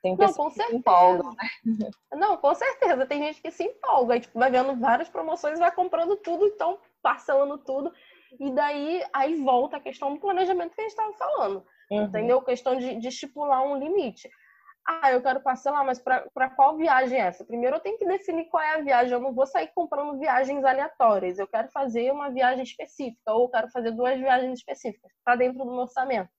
[0.00, 0.76] tem pessoas Não, com certeza.
[0.76, 1.90] empolgam, né?
[2.12, 3.06] Não, com certeza.
[3.06, 6.78] Tem gente que se empolga, e, tipo, vai vendo várias promoções, vai comprando tudo, então
[7.02, 7.92] parcelando tudo.
[8.38, 11.64] E daí aí volta a questão do planejamento que a gente estava falando.
[11.90, 12.04] Uhum.
[12.04, 12.38] Entendeu?
[12.38, 14.30] A questão de, de, estipular um limite.
[14.86, 17.44] Ah, eu quero parcelar, mas para qual viagem é essa?
[17.44, 19.12] Primeiro eu tenho que definir qual é a viagem.
[19.12, 21.38] Eu não vou sair comprando viagens aleatórias.
[21.38, 25.12] Eu quero fazer uma viagem específica, ou eu quero fazer duas viagens específicas.
[25.12, 26.30] Está dentro do meu orçamento.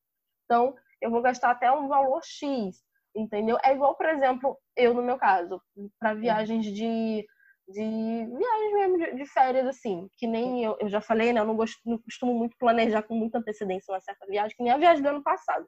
[0.46, 2.84] Então, eu vou gastar até um valor X.
[3.16, 3.58] Entendeu?
[3.64, 5.62] É igual, por exemplo, eu no meu caso,
[6.00, 7.26] para viagens de
[7.68, 11.40] de viagens mesmo de, de, férias, assim, que nem eu, eu já falei, né?
[11.40, 14.74] Eu não, gosto, não costumo muito planejar com muita antecedência uma certa viagem, que nem
[14.74, 15.66] a viagem do ano passado.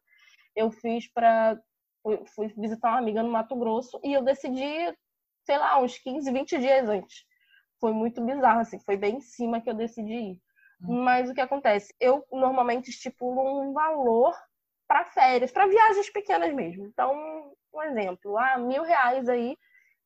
[0.55, 1.57] Eu fiz para
[2.05, 4.95] fui, fui, visitar uma amiga no Mato Grosso e eu decidi,
[5.43, 7.25] sei lá, uns 15, 20 dias antes.
[7.81, 10.41] Foi muito bizarro, assim, foi bem em cima que eu decidi ir.
[10.81, 11.03] Uhum.
[11.03, 11.95] Mas o que acontece?
[11.99, 14.35] Eu normalmente estipulo um valor
[14.87, 16.85] para férias, para viagens pequenas mesmo.
[16.85, 19.57] Então, um exemplo, ah, mil reais aí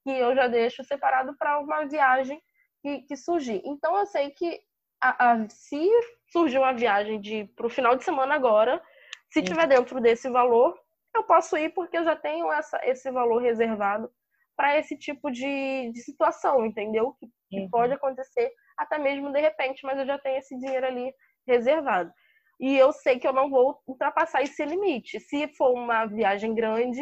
[0.03, 2.41] que eu já deixo separado para uma viagem
[2.81, 3.62] que, que surgir.
[3.65, 4.62] Então, eu sei que
[5.01, 5.85] a, a, se
[6.31, 8.81] surgir uma viagem de para o final de semana agora,
[9.29, 10.79] se tiver dentro desse valor,
[11.19, 14.12] eu posso ir porque eu já tenho essa, esse valor reservado
[14.55, 17.15] para esse tipo de, de situação, entendeu?
[17.19, 17.69] Que, que uhum.
[17.69, 21.13] pode acontecer até mesmo de repente, mas eu já tenho esse dinheiro ali
[21.47, 22.12] reservado.
[22.60, 25.19] E eu sei que eu não vou ultrapassar esse limite.
[25.21, 27.01] Se for uma viagem grande,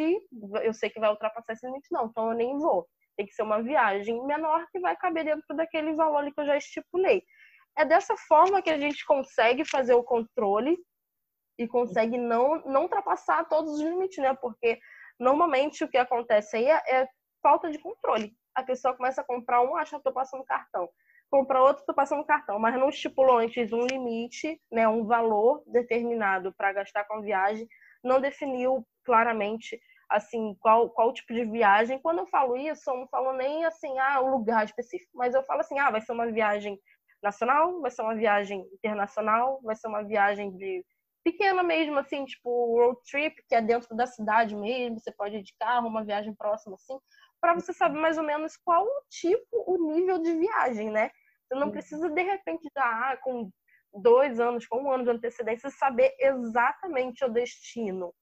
[0.62, 2.88] eu sei que vai ultrapassar esse limite, não, então eu nem vou.
[3.16, 6.46] Tem que ser uma viagem menor que vai caber dentro daquele valor ali que eu
[6.46, 7.24] já estipulei.
[7.76, 10.78] É dessa forma que a gente consegue fazer o controle
[11.58, 14.34] e consegue não, não ultrapassar todos os limites, né?
[14.36, 14.80] Porque
[15.20, 17.10] normalmente o que acontece aí é, é
[17.42, 18.34] falta de controle.
[18.54, 20.90] A pessoa começa a comprar um, acha que estou passando cartão.
[21.30, 26.54] Compra outro, estou passando cartão, mas não estipulou antes um limite, né, um valor determinado
[26.54, 27.68] para gastar com a viagem,
[28.02, 29.78] não definiu claramente
[30.10, 32.00] assim qual qual tipo de viagem.
[32.00, 35.44] Quando eu falo isso, eu não falo nem assim, ah, o lugar específico, mas eu
[35.44, 36.80] falo assim, ah, vai ser uma viagem
[37.22, 40.86] nacional, vai ser uma viagem internacional, vai ser uma viagem de
[41.24, 45.44] pequena mesmo, assim, tipo road trip, que é dentro da cidade mesmo, você pode ir
[45.44, 46.98] de carro, uma viagem próxima, assim,
[47.42, 51.12] para você saber mais ou menos qual o tipo, o nível de viagem, né?
[51.48, 53.50] Você não precisa, de repente, já ah, com
[53.94, 58.14] dois anos, com um ano de antecedência, saber exatamente o destino.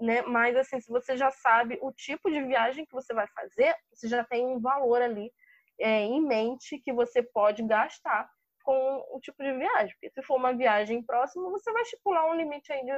[0.00, 0.22] Né?
[0.22, 4.08] Mas, assim, se você já sabe o tipo de viagem que você vai fazer, você
[4.08, 5.30] já tem um valor ali
[5.78, 8.28] é, em mente que você pode gastar
[8.64, 9.94] com o tipo de viagem.
[9.94, 12.92] Porque se for uma viagem próxima, você vai estipular um limite aí de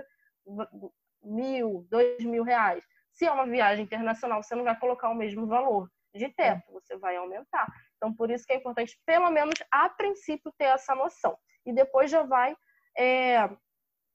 [1.22, 2.82] mil, dois mil reais.
[3.12, 6.96] Se é uma viagem internacional, você não vai colocar o mesmo valor de teto, você
[6.96, 7.66] vai aumentar.
[7.96, 11.36] Então, por isso que é importante, pelo menos a princípio, ter essa noção.
[11.64, 12.56] E depois já vai
[12.96, 13.50] é,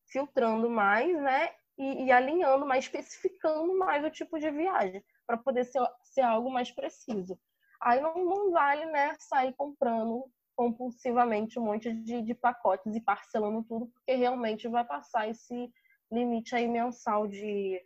[0.08, 1.50] filtrando mais, né?
[1.78, 6.52] E, e, alinhando mais, especificando mais o tipo de viagem, para poder ser, ser algo
[6.52, 7.40] mais preciso.
[7.82, 13.64] Aí não, não vale, né, sair comprando compulsivamente um monte de, de pacotes e parcelando
[13.64, 15.72] tudo, porque realmente vai passar esse
[16.12, 17.82] limite aí mensal de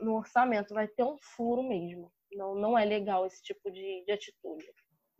[0.00, 2.10] no orçamento, vai ter um furo mesmo.
[2.32, 4.64] Não, não é legal esse tipo de, de atitude.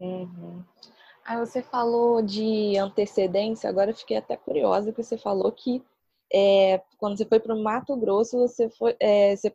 [0.00, 0.64] Uhum.
[1.24, 5.84] Aí você falou de antecedência, agora fiquei até curiosa que você falou que
[6.32, 9.54] é, quando você foi para o Mato Grosso, você foi, é, você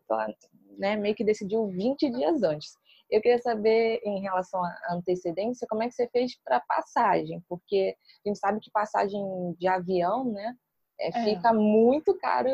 [0.77, 2.77] né, meio que decidiu 20 dias antes.
[3.11, 7.43] Eu queria saber, em relação à antecedência, como é que você fez para passagem?
[7.49, 7.95] Porque
[8.25, 9.21] a gente sabe que passagem
[9.59, 10.55] de avião, né,
[10.97, 11.23] é, é.
[11.25, 12.49] fica muito caro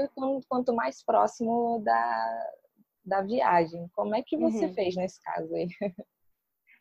[0.49, 2.51] quanto mais próximo da,
[3.05, 3.87] da viagem.
[3.93, 4.73] Como é que você uhum.
[4.73, 5.67] fez nesse caso aí?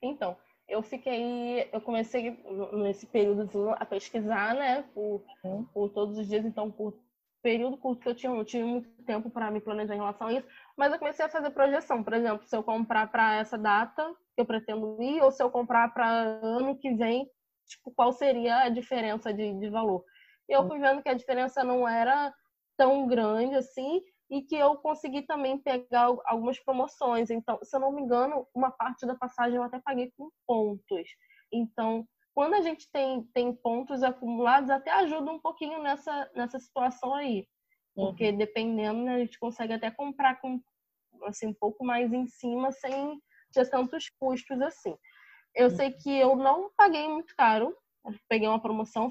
[0.02, 0.36] Então,
[0.68, 2.38] eu fiquei, eu comecei
[2.74, 5.64] nesse período a pesquisar, né, por, uhum.
[5.72, 6.92] por todos os dias, então por
[7.42, 10.32] período curto que eu tinha, eu tive muito tempo para me planejar em relação a
[10.32, 14.14] isso, mas eu comecei a fazer projeção, por exemplo, se eu comprar para essa data
[14.34, 17.28] que eu pretendo ir, ou se eu comprar para ano que vem,
[17.66, 20.04] tipo, qual seria a diferença de, de valor.
[20.48, 22.32] E eu fui vendo que a diferença não era
[22.76, 27.30] tão grande assim, e que eu consegui também pegar algumas promoções.
[27.30, 31.08] Então, se eu não me engano, uma parte da passagem eu até paguei com pontos.
[31.52, 37.14] Então, quando a gente tem, tem pontos acumulados, até ajuda um pouquinho nessa, nessa situação
[37.14, 37.48] aí.
[37.94, 38.36] Porque uhum.
[38.36, 40.60] dependendo, né, a gente consegue até comprar com
[41.24, 43.18] assim, um pouco mais em cima sem
[43.54, 44.94] ter tantos custos assim.
[45.54, 45.76] Eu uhum.
[45.76, 47.74] sei que eu não paguei muito caro.
[48.04, 49.10] Eu peguei uma promoção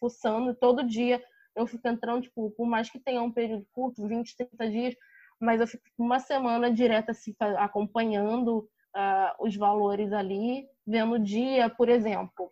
[0.00, 1.22] fuçando todo dia
[1.54, 4.94] eu fico entrando, tipo, por mais que tenha um período curto, 20, 30 dias,
[5.40, 11.68] mas eu fico uma semana direta assim, acompanhando uh, os valores ali, vendo o dia,
[11.70, 12.50] por exemplo.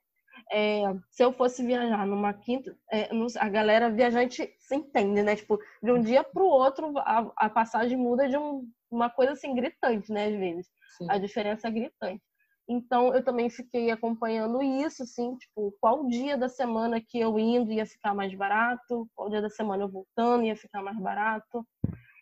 [0.52, 5.36] É, se eu fosse viajar numa quinta, é, a galera viajante se entende, né?
[5.36, 9.32] Tipo, de um dia para o outro, a, a, passagem muda de um, uma coisa
[9.32, 10.26] assim gritante, né?
[10.26, 10.66] Às vezes.
[10.98, 11.06] Sim.
[11.08, 12.22] A diferença é gritante.
[12.68, 17.72] Então, eu também fiquei acompanhando isso, assim, tipo, qual dia da semana que eu indo
[17.72, 21.66] ia ficar mais barato, qual dia da semana eu voltando ia ficar mais barato.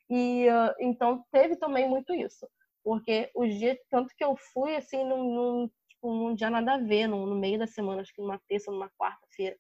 [0.09, 2.47] E uh, então teve também muito isso,
[2.89, 6.79] porque os dias, tanto que eu fui, assim, num, num, tipo, num dia nada a
[6.79, 9.55] ver, no, no meio da semana, acho que numa terça, numa quarta-feira.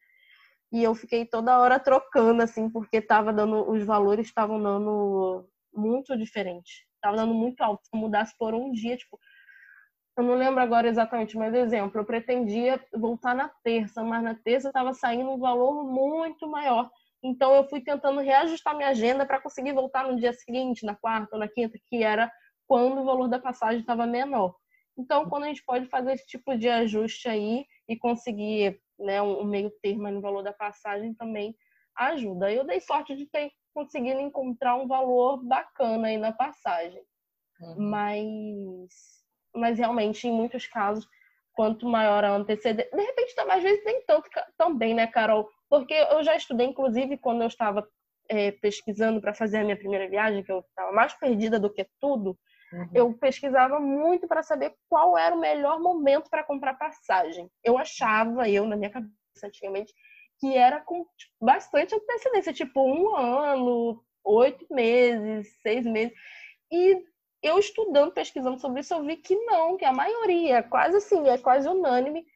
[0.73, 6.17] E eu fiquei toda hora trocando, assim, porque tava dando, os valores estavam dando muito
[6.17, 6.87] diferente.
[7.03, 7.85] Tava dando muito alto.
[7.85, 9.21] Se eu mudasse por um dia, tipo,
[10.17, 14.69] eu não lembro agora exatamente, mas exemplo, eu pretendia voltar na terça, mas na terça
[14.69, 16.91] estava saindo um valor muito maior.
[17.23, 21.37] Então eu fui tentando reajustar minha agenda para conseguir voltar no dia seguinte, na quarta
[21.37, 22.33] ou na quinta, que era
[22.69, 24.55] quando o valor da passagem estava menor.
[24.97, 29.45] Então, quando a gente pode fazer esse tipo de ajuste aí e conseguir né, um
[29.45, 31.57] meio termo no valor da passagem também
[31.97, 32.53] ajuda.
[32.53, 37.03] Eu dei sorte de ter conseguido encontrar um valor bacana aí na passagem.
[37.61, 37.91] Uhum.
[37.91, 38.89] Mas,
[39.55, 41.07] mas realmente, em muitos casos,
[41.55, 42.91] quanto maior a antecedência.
[42.95, 45.49] De repente, também, às vezes, nem tanto também, né, Carol?
[45.69, 47.87] Porque eu já estudei, inclusive, quando eu estava
[48.29, 51.87] é, pesquisando para fazer a minha primeira viagem, que eu estava mais perdida do que
[52.01, 52.39] tudo,
[52.73, 52.91] uhum.
[52.95, 57.51] eu pesquisava muito para saber qual era o melhor momento para comprar passagem.
[57.65, 59.13] Eu achava, eu, na minha cabeça,
[59.45, 59.93] antigamente,
[60.39, 66.17] que era com tipo, bastante antecedência, tipo um ano, oito meses, seis meses.
[66.71, 67.03] E
[67.43, 71.39] eu estudando, pesquisando sobre isso, eu vi que não, que a maioria, quase assim, é
[71.39, 72.27] quase unânime,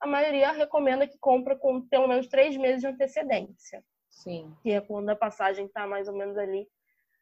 [0.00, 3.84] a maioria recomenda que compra com pelo menos três meses de antecedência.
[4.10, 4.54] Sim.
[4.62, 6.68] Que é quando a passagem está mais ou menos ali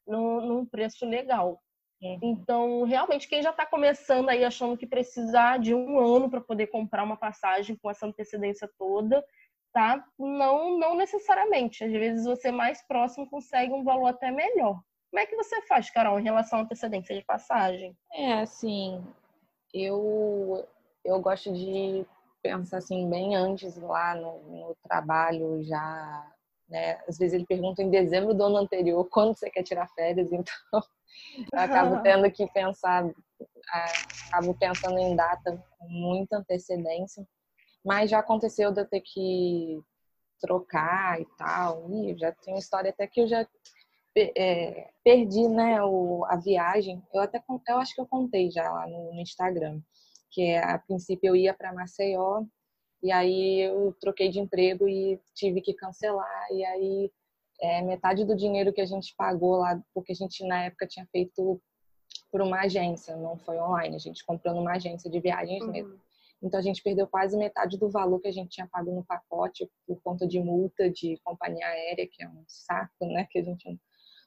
[0.07, 1.63] no, num preço legal.
[2.03, 2.19] Uhum.
[2.23, 6.69] Então, realmente, quem já está começando aí achando que precisar de um ano para poder
[6.69, 9.25] comprar uma passagem com essa antecedência toda,
[9.73, 10.03] tá?
[10.19, 11.85] Não, não necessariamente.
[11.85, 14.81] Às vezes você mais próximo consegue um valor até melhor.
[15.11, 17.97] Como é que você faz, Carol, em relação à antecedência de passagem?
[18.13, 19.05] É, assim,
[19.75, 20.67] eu,
[21.05, 22.07] eu gosto de
[22.43, 26.33] pensar assim bem antes lá no, no trabalho já,
[26.71, 27.01] né?
[27.09, 30.55] Às vezes ele pergunta em dezembro do ano anterior quando você quer tirar férias, então
[30.73, 33.11] eu acabo tendo que pensar,
[34.29, 37.27] acabo pensando em data com muita antecedência,
[37.85, 39.83] mas já aconteceu de eu ter que
[40.41, 43.47] trocar e tal, e já tem uma história até que eu já
[44.17, 47.03] é, perdi né, o, a viagem.
[47.13, 49.81] Eu até eu acho que eu contei já lá no, no Instagram,
[50.31, 52.45] que é, a princípio eu ia para Maceió
[53.03, 57.11] e aí eu troquei de emprego e tive que cancelar e aí
[57.61, 61.07] é, metade do dinheiro que a gente pagou lá, porque a gente na época tinha
[61.13, 61.61] feito
[62.31, 65.71] por uma agência, não foi online, a gente comprou numa agência de viagens uhum.
[65.71, 66.01] mesmo.
[66.43, 69.69] Então a gente perdeu quase metade do valor que a gente tinha pago no pacote
[69.87, 73.27] por conta de multa de companhia aérea, que é um saco, né?
[73.31, 73.79] Que a gente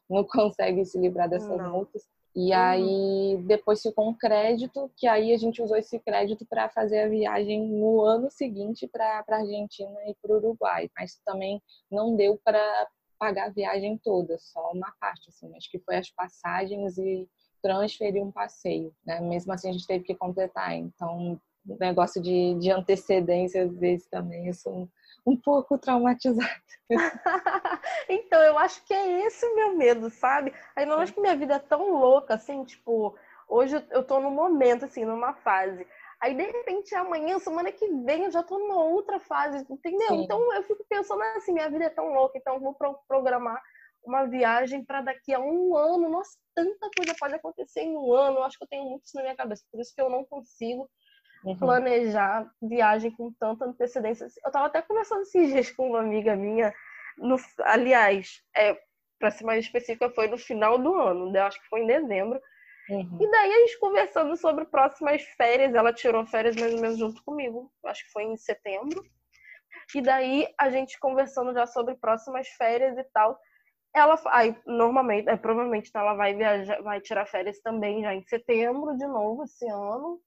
[0.10, 1.72] não consegue se livrar dessas não.
[1.72, 2.04] multas.
[2.36, 2.58] E uhum.
[2.58, 7.08] aí depois ficou um crédito, que aí a gente usou esse crédito para fazer a
[7.08, 10.90] viagem no ano seguinte para a Argentina e para o Uruguai.
[10.98, 12.88] Mas também não deu para
[13.20, 15.56] pagar a viagem toda, só uma parte, assim.
[15.56, 17.30] Acho que foi as passagens e
[17.62, 19.22] transferir um passeio, né?
[19.22, 20.76] Mesmo assim a gente teve que completar.
[20.76, 24.90] Então, o negócio de, de antecedência, às vezes também, sou
[25.26, 26.50] um pouco traumatizada.
[28.10, 30.54] então, eu acho que é esse o meu medo, sabe?
[30.76, 34.32] Aí não acho que minha vida é tão louca, assim, tipo, hoje eu tô num
[34.32, 35.88] momento, assim, numa fase.
[36.22, 40.08] Aí, de repente, amanhã, semana que vem, eu já tô numa outra fase, entendeu?
[40.08, 40.24] Sim.
[40.24, 43.62] Então, eu fico pensando assim, minha vida é tão louca, então eu vou programar
[44.06, 46.10] uma viagem para daqui a um ano.
[46.10, 48.38] Nossa, tanta coisa pode acontecer em um ano.
[48.38, 50.24] Eu acho que eu tenho muito isso na minha cabeça, por isso que eu não
[50.26, 50.90] consigo
[51.44, 51.58] uhum.
[51.58, 54.26] planejar viagem com tanta antecedência.
[54.44, 56.74] Eu estava até conversando esses dias com uma amiga minha,
[57.18, 58.78] no, aliás, é,
[59.20, 61.40] para ser mais específica, foi no final do ano, né?
[61.42, 62.42] acho que foi em dezembro.
[62.90, 63.18] Uhum.
[63.22, 67.24] E daí a gente conversando sobre próximas férias, ela tirou férias mais ou menos junto
[67.24, 69.04] comigo, acho que foi em setembro.
[69.96, 73.40] E daí a gente conversando já sobre próximas férias e tal.
[73.96, 78.98] Ela aí normalmente, é, provavelmente ela vai viajar, vai tirar férias também já em setembro
[78.98, 80.20] de novo esse ano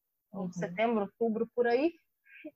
[0.42, 0.52] uhum.
[0.52, 1.92] setembro, outubro, por aí.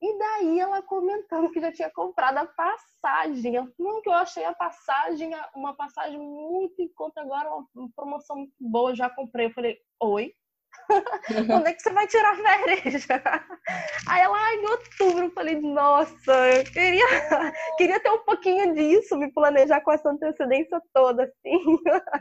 [0.00, 3.56] E daí ela comentando que já tinha comprado a passagem.
[3.56, 8.36] Eu, não, que eu achei a passagem, uma passagem muito em conta agora, uma promoção
[8.36, 9.46] muito boa, já comprei.
[9.46, 10.32] Eu falei, oi?
[11.46, 13.06] Quando é que você vai tirar férias?
[14.08, 15.24] Aí ela, ai, em outubro.
[15.24, 17.06] Eu falei, nossa, eu queria,
[17.76, 21.78] queria ter um pouquinho disso, me planejar com essa antecedência toda, assim.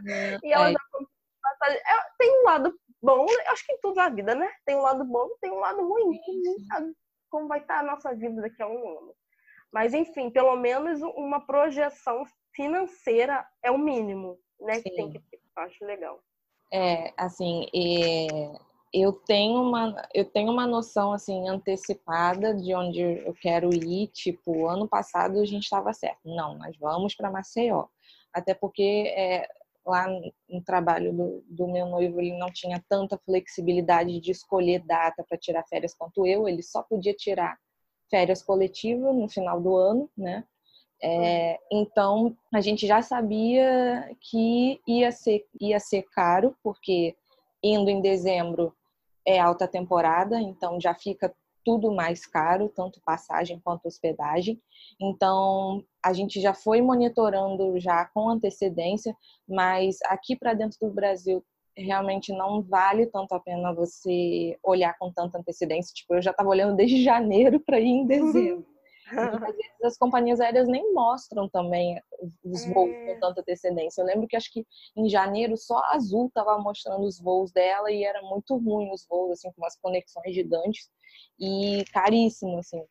[0.07, 0.73] É, e ela é.
[0.73, 1.09] já comprou
[1.41, 1.77] passagem.
[1.77, 4.49] É, tem um lado bom, acho que em tudo na vida, né?
[4.65, 6.19] Tem um lado bom tem um lado ruim.
[6.27, 6.93] Ninguém sabe
[7.29, 9.15] como vai estar a nossa vida daqui a um ano.
[9.71, 12.23] Mas, enfim, pelo menos uma projeção
[12.55, 14.75] financeira é o mínimo, né?
[14.75, 14.83] Sim.
[14.83, 15.39] Que tem que ter.
[15.55, 16.19] Acho legal.
[16.71, 18.59] É, assim, é,
[18.93, 24.07] eu tenho uma eu tenho uma noção assim antecipada de onde eu quero ir.
[24.07, 26.21] Tipo, ano passado a gente estava certo.
[26.25, 27.87] Não, nós vamos para Maceió.
[28.33, 29.47] Até porque é,
[29.85, 30.07] lá
[30.49, 35.37] no trabalho do, do, meu noivo ele não tinha tanta flexibilidade de escolher data para
[35.37, 37.57] tirar férias quanto eu ele só podia tirar
[38.09, 40.43] férias coletivas no final do ano né?
[41.01, 47.15] É, então a gente já sabia que ia ser ia ser caro porque
[47.63, 48.75] indo em dezembro
[49.25, 51.33] é alta temporada então já fica
[51.69, 54.59] tudo mais caro, tanto passagem quanto hospedagem.
[54.99, 59.15] Então, a gente já foi monitorando já com antecedência,
[59.47, 61.45] mas aqui para dentro do Brasil
[61.77, 65.93] realmente não vale tanto a pena você olhar com tanta antecedência.
[65.93, 68.65] Tipo, eu já estava olhando desde janeiro para ir em dezembro.
[69.55, 72.01] vezes as companhias aéreas nem mostram também
[72.43, 73.05] os voos é.
[73.13, 74.01] com tanta antecedência.
[74.01, 77.91] Eu lembro que acho que em janeiro só a Azul estava mostrando os voos dela
[77.91, 80.89] e era muito ruim os voos, assim, com umas conexões gigantes
[81.39, 82.83] e caríssimo, assim.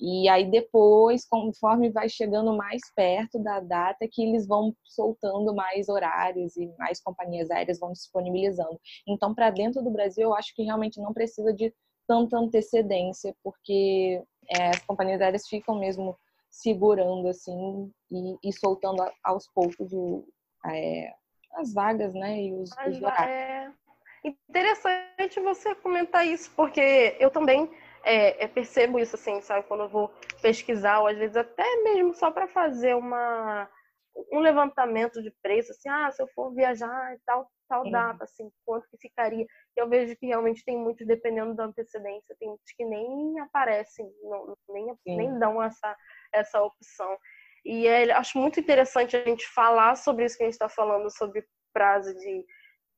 [0.00, 5.88] E aí depois, conforme vai chegando mais perto da data, que eles vão soltando mais
[5.88, 8.80] horários e mais companhias aéreas vão disponibilizando.
[9.06, 11.74] Então, para dentro do Brasil, eu acho que realmente não precisa de
[12.06, 16.18] tanta antecedência, porque é, as companhias aéreas ficam mesmo
[16.50, 20.26] segurando assim e, e soltando aos poucos o,
[20.66, 21.12] é,
[21.54, 23.28] as vagas, né, e os, os horários.
[23.28, 23.70] É
[24.24, 27.70] interessante você comentar isso, porque eu também
[28.02, 29.66] é, é, percebo isso, assim, sabe?
[29.66, 30.08] Quando eu vou
[30.40, 33.68] pesquisar, ou às vezes até mesmo só para fazer uma,
[34.32, 38.50] um levantamento de preço, assim, ah, se eu for viajar e tal, tal data, assim,
[38.64, 39.46] quanto que ficaria.
[39.76, 44.56] Eu vejo que realmente tem muitos, dependendo da antecedência, tem muitos que nem aparecem, não,
[44.68, 45.96] nem, nem dão essa,
[46.32, 47.16] essa opção.
[47.64, 51.10] E é, acho muito interessante a gente falar sobre isso que a gente está falando,
[51.10, 52.44] sobre prazo de,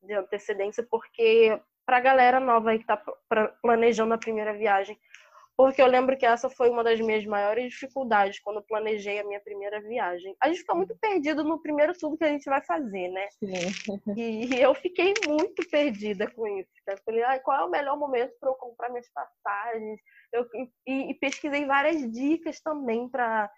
[0.03, 3.03] de antecedência, porque para a galera nova aí que está
[3.61, 4.97] planejando a primeira viagem.
[5.61, 9.41] Porque eu lembro que essa foi uma das minhas maiores dificuldades quando planejei a minha
[9.41, 10.35] primeira viagem.
[10.41, 13.29] A gente fica muito perdido no primeiro tudo que a gente vai fazer, né?
[13.33, 14.15] Sim.
[14.17, 16.71] E eu fiquei muito perdida com isso.
[16.89, 20.01] Eu falei, ah, qual é o melhor momento para eu comprar minhas passagens?
[20.33, 20.47] Eu,
[20.87, 23.51] e, e pesquisei várias dicas também para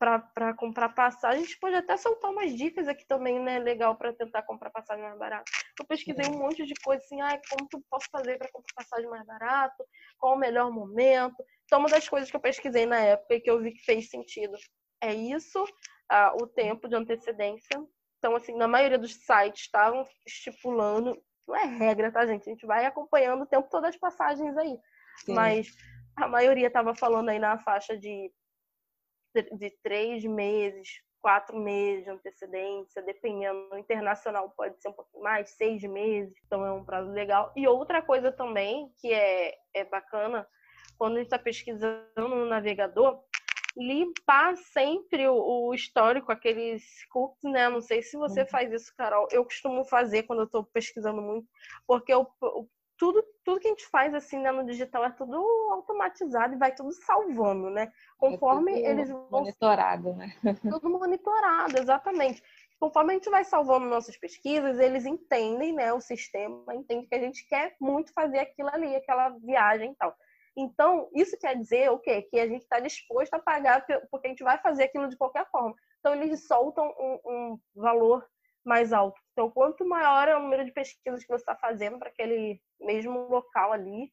[0.00, 1.42] para comprar passagem.
[1.42, 3.58] A gente pode até soltar umas dicas aqui também, né?
[3.58, 5.44] Legal para tentar comprar passagem mais barato.
[5.78, 8.74] Eu pesquisei um monte de coisa assim, ah, como que eu posso fazer para comprar
[8.74, 9.84] passagem mais barato?
[10.18, 11.44] Qual o melhor momento?
[11.66, 14.08] Então, uma das coisas que eu pesquisei na época e que eu vi que fez
[14.08, 14.56] sentido
[15.02, 15.62] é isso,
[16.08, 17.78] ah, o tempo de antecedência.
[18.18, 22.48] Então, assim, na maioria dos sites estavam estipulando, não é regra, tá, gente?
[22.48, 24.78] A gente vai acompanhando o tempo todas as passagens aí.
[25.24, 25.34] Sim.
[25.34, 25.68] Mas
[26.16, 28.32] a maioria estava falando aí na faixa de
[29.34, 33.68] de três meses, quatro meses de antecedência, dependendo.
[33.70, 37.52] No internacional pode ser um pouquinho mais, seis meses, então é um prazo legal.
[37.56, 40.46] E outra coisa também que é, é bacana,
[40.98, 43.22] quando a gente está pesquisando no navegador,
[43.76, 45.34] limpar sempre o,
[45.68, 47.68] o, histórico, aqueles cookies, né?
[47.68, 48.48] Não sei se você uhum.
[48.48, 49.28] faz isso, Carol.
[49.30, 51.46] Eu costumo fazer quando eu estou pesquisando muito,
[51.86, 52.26] porque eu,
[53.00, 55.38] tudo, tudo que a gente faz assim né, no digital é tudo
[55.72, 57.90] automatizado e vai tudo salvando, né?
[58.18, 59.26] Conforme é eles vão.
[59.30, 60.30] Monitorado, né?
[60.78, 62.42] Tudo monitorado, exatamente.
[62.78, 65.94] Conforme a gente vai salvando nossas pesquisas, eles entendem, né?
[65.94, 70.14] O sistema entende que a gente quer muito fazer aquilo ali, aquela viagem e tal.
[70.54, 72.20] Então, isso quer dizer o quê?
[72.20, 75.48] Que a gente está disposto a pagar porque a gente vai fazer aquilo de qualquer
[75.50, 75.74] forma.
[76.00, 78.28] Então, eles soltam um, um valor
[78.62, 79.18] mais alto.
[79.40, 83.20] Então, quanto maior é o número de pesquisas que você está fazendo para aquele mesmo
[83.20, 84.12] local ali,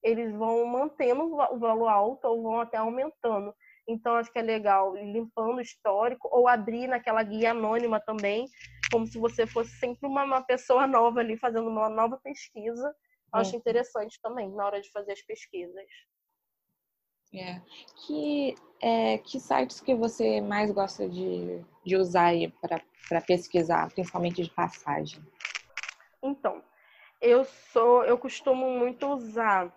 [0.00, 3.52] eles vão mantendo o valor alto ou vão até aumentando.
[3.88, 8.46] Então, acho que é legal ir limpando o histórico ou abrir naquela guia anônima também,
[8.92, 12.94] como se você fosse sempre uma, uma pessoa nova ali fazendo uma nova pesquisa.
[13.32, 13.58] Acho é.
[13.58, 15.84] interessante também na hora de fazer as pesquisas.
[17.32, 17.60] É.
[18.06, 22.52] Que, é, que sites que você mais gosta de, de usar aí
[23.08, 25.22] para pesquisar, principalmente de passagem?
[26.22, 26.62] Então,
[27.20, 29.72] eu sou, eu costumo muito usar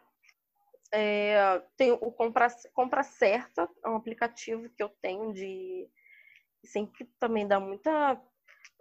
[0.92, 5.90] é, tem o Compra, Compra Certa, é um aplicativo que eu tenho de
[6.64, 8.22] sempre também dá muita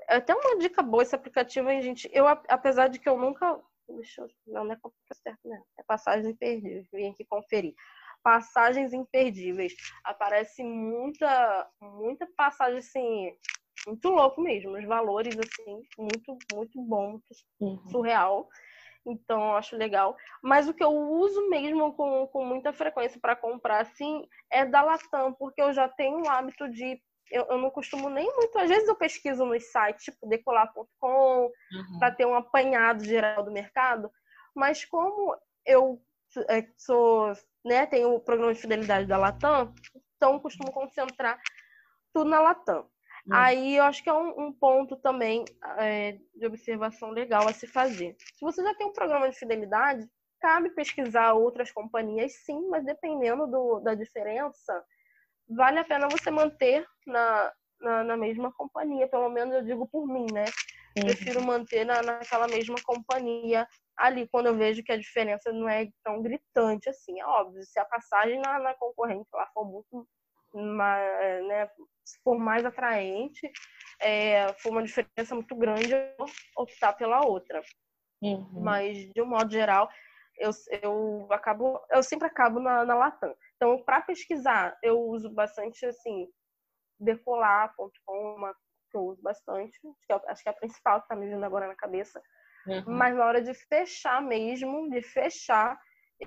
[0.08, 2.08] é até uma dica boa esse aplicativo, hein, gente.
[2.12, 3.58] Eu apesar de que eu nunca
[3.88, 5.62] deixa eu, não, não é Compra Certa, né?
[5.78, 6.84] É passagem imperdível.
[6.92, 7.74] Vim aqui conferir
[8.22, 9.74] passagens imperdíveis.
[10.04, 13.32] Aparece muita, muita passagem assim,
[13.86, 17.24] muito louco mesmo, os valores assim, muito, muito bom, muito
[17.60, 17.90] uhum.
[17.90, 18.48] surreal.
[19.04, 20.16] Então, acho legal.
[20.42, 24.82] Mas o que eu uso mesmo com, com muita frequência para comprar, assim, é da
[24.82, 27.02] Latam, porque eu já tenho o hábito de.
[27.30, 28.56] Eu, eu não costumo nem muito.
[28.58, 31.98] Às vezes eu pesquiso nos sites, tipo decolar.com, uhum.
[31.98, 34.10] para ter um apanhado geral do mercado.
[34.54, 36.00] Mas como eu
[36.76, 37.32] sou
[37.64, 39.72] né, tem o programa de fidelidade da Latam,
[40.16, 41.40] então costumo concentrar
[42.12, 42.86] tudo na Latam.
[43.26, 43.34] Hum.
[43.34, 45.44] Aí eu acho que é um, um ponto também
[45.78, 48.16] é, de observação legal a se fazer.
[48.34, 50.08] Se você já tem um programa de fidelidade,
[50.40, 54.84] cabe pesquisar outras companhias, sim, mas dependendo do, da diferença,
[55.48, 60.04] vale a pena você manter na, na, na, mesma companhia, pelo menos eu digo por
[60.04, 60.44] mim, né?
[60.98, 61.04] Uhum.
[61.04, 63.66] Prefiro manter na, naquela mesma companhia
[64.02, 67.20] ali quando eu vejo que a diferença não é tão gritante assim.
[67.20, 70.08] É óbvio, se a passagem na, na concorrente lá for muito
[70.52, 71.70] mais, né,
[72.04, 73.48] se for mais atraente,
[74.00, 77.62] é, for uma diferença muito grande, eu vou optar pela outra.
[78.20, 78.60] Uhum.
[78.60, 79.88] Mas, de um modo geral,
[80.36, 80.50] eu,
[80.82, 83.34] eu acabo, eu sempre acabo na, na Latam.
[83.54, 86.28] Então, para pesquisar, eu uso bastante, assim,
[86.98, 88.52] decolar.com,
[88.90, 91.28] que eu uso bastante, acho que, é, acho que é a principal que está me
[91.28, 92.20] vindo agora na cabeça.
[92.66, 92.84] Uhum.
[92.86, 95.78] Mas na hora de fechar mesmo, de fechar,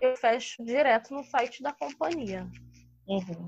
[0.02, 2.50] eu fecho direto no site da companhia.
[3.08, 3.46] Uhum.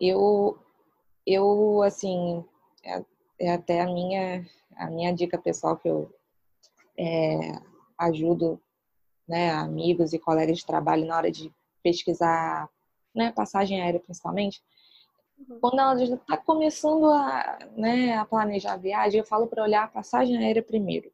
[0.00, 0.58] Eu,
[1.26, 2.44] eu assim,
[2.84, 3.04] é,
[3.40, 4.46] é, até a minha,
[4.76, 6.14] a minha dica pessoal que eu
[6.98, 7.52] é,
[7.98, 8.60] ajudo
[9.26, 11.52] né, amigos e colegas de trabalho na hora de
[11.82, 12.68] pesquisar
[13.14, 14.62] né, passagem aérea principalmente.
[15.60, 19.84] Quando ela já está começando a, né, a planejar a viagem, eu falo para olhar
[19.84, 21.10] a passagem aérea primeiro,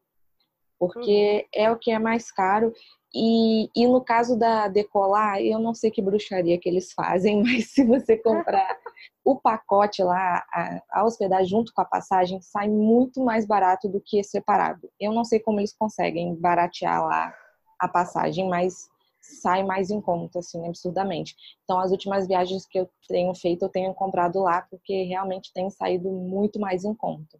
[0.79, 1.63] porque uhum.
[1.65, 2.73] é o que é mais caro
[3.15, 7.71] e, e no caso da Decolar, eu não sei que bruxaria que eles fazem, mas
[7.71, 8.79] se você comprar
[9.25, 14.01] o pacote lá, a, a hospedagem junto com a passagem, sai muito mais barato do
[14.01, 14.89] que separado.
[14.99, 17.35] Eu não sei como eles conseguem baratear lá
[17.79, 18.89] a passagem, mas
[19.23, 21.35] sai mais em conta, assim, absurdamente.
[21.65, 25.71] Então, as últimas viagens que eu tenho feito, eu tenho comprado lá, porque realmente tem
[25.71, 27.39] saído muito mais em conta.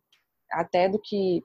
[0.51, 1.45] Até do que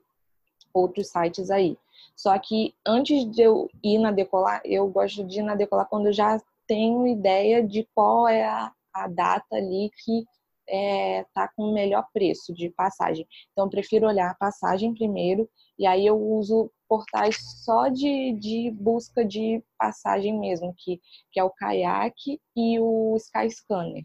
[0.72, 1.76] outros sites aí.
[2.14, 6.06] Só que antes de eu ir na Decolar, eu gosto de ir na Decolar quando
[6.06, 10.24] eu já tenho ideia de qual é a, a data ali que
[10.68, 13.26] é, tá com o melhor preço de passagem.
[13.52, 18.70] Então, eu prefiro olhar a passagem primeiro e aí eu uso portais só de, de
[18.70, 24.04] busca de passagem mesmo, que, que é o Kayak e o Skyscanner.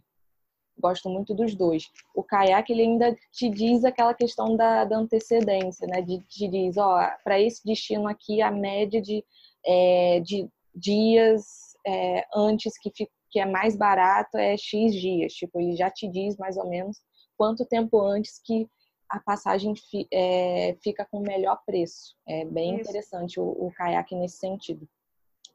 [0.78, 1.90] Gosto muito dos dois.
[2.16, 6.02] O caiaque ele ainda te diz aquela questão da, da antecedência, né?
[6.02, 9.24] De, te diz, ó, para esse destino aqui a média de,
[9.66, 11.46] é, de dias
[11.86, 12.92] é, antes que,
[13.30, 15.34] que é mais barato é X dias.
[15.34, 16.98] Tipo, ele já te diz mais ou menos
[17.38, 18.68] quanto tempo antes que
[19.10, 22.16] a passagem fi, é, fica com o melhor preço.
[22.28, 22.82] É bem Isso.
[22.82, 24.88] interessante o, o caiaque nesse sentido.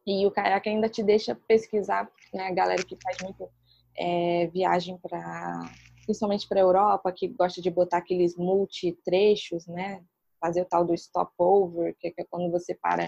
[0.07, 2.46] E o caiaque ainda te deixa pesquisar, né?
[2.49, 3.49] A galera que faz muito
[3.96, 5.70] é, viagem para
[6.09, 10.03] principalmente para a Europa, que gosta de botar aqueles multi-trechos, né?
[10.40, 13.05] Fazer o tal do stopover, que é quando você para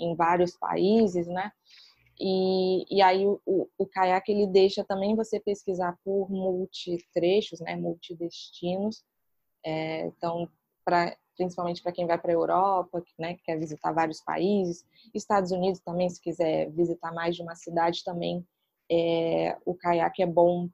[0.00, 1.52] em vários países, né?
[2.18, 7.76] E, e aí o, o, o caiaque ele deixa também você pesquisar por multi-trechos, né?
[7.76, 9.04] Multidestinos.
[9.64, 10.48] É, então,
[10.84, 13.34] pra, principalmente para quem vai para a Europa, né?
[13.34, 14.84] Que quer visitar vários países.
[15.14, 18.46] Estados Unidos também, se quiser visitar mais de uma cidade, também
[18.90, 20.68] é, o caiaque é bom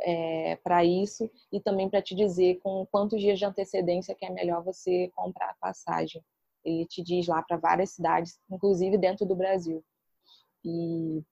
[0.00, 4.30] é, para isso e também para te dizer com quantos dias de antecedência que é
[4.30, 6.22] melhor você comprar a passagem.
[6.64, 9.84] Ele te diz lá para várias cidades, inclusive dentro do Brasil.
[10.64, 11.22] E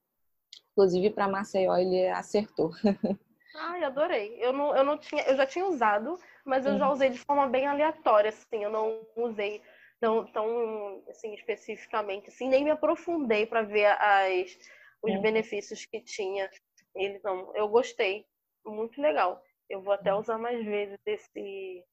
[0.72, 2.70] inclusive para Maceió ele acertou.
[3.54, 4.36] Ai, adorei.
[4.40, 6.78] Eu não, eu não tinha, eu já tinha usado, mas eu uhum.
[6.78, 9.62] já usei de forma bem aleatória, assim, eu não usei
[10.00, 14.56] tão, tão assim, especificamente, assim, nem me aprofundei para ver as
[15.02, 16.48] os benefícios que tinha.
[16.94, 18.24] Então, eu gostei.
[18.64, 19.42] Muito legal.
[19.68, 21.84] Eu vou até usar mais vezes esse,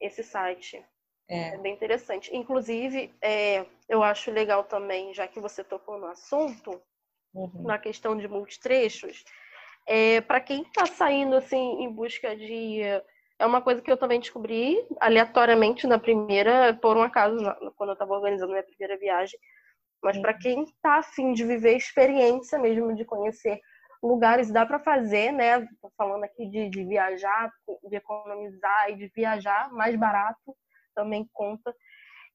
[0.00, 0.82] esse site.
[1.28, 1.54] É.
[1.54, 2.34] é bem interessante.
[2.34, 6.82] Inclusive, é, eu acho legal também, já que você tocou no assunto,
[7.34, 7.62] uhum.
[7.62, 9.22] na questão de multitrechos,
[9.90, 12.80] é, para quem está saindo assim em busca de.
[13.40, 17.36] É uma coisa que eu também descobri aleatoriamente na primeira, por um acaso,
[17.74, 19.36] quando eu estava organizando minha primeira viagem.
[20.00, 23.58] Mas para quem está afim de viver experiência mesmo, de conhecer
[24.00, 25.60] lugares, dá para fazer, né?
[25.82, 27.50] Tô falando aqui de, de viajar,
[27.88, 30.56] de economizar e de viajar mais barato,
[30.94, 31.74] também conta.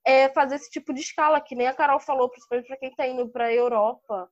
[0.06, 3.08] É fazer esse tipo de escala, que nem a Carol falou, principalmente para quem está
[3.08, 4.30] indo para a Europa.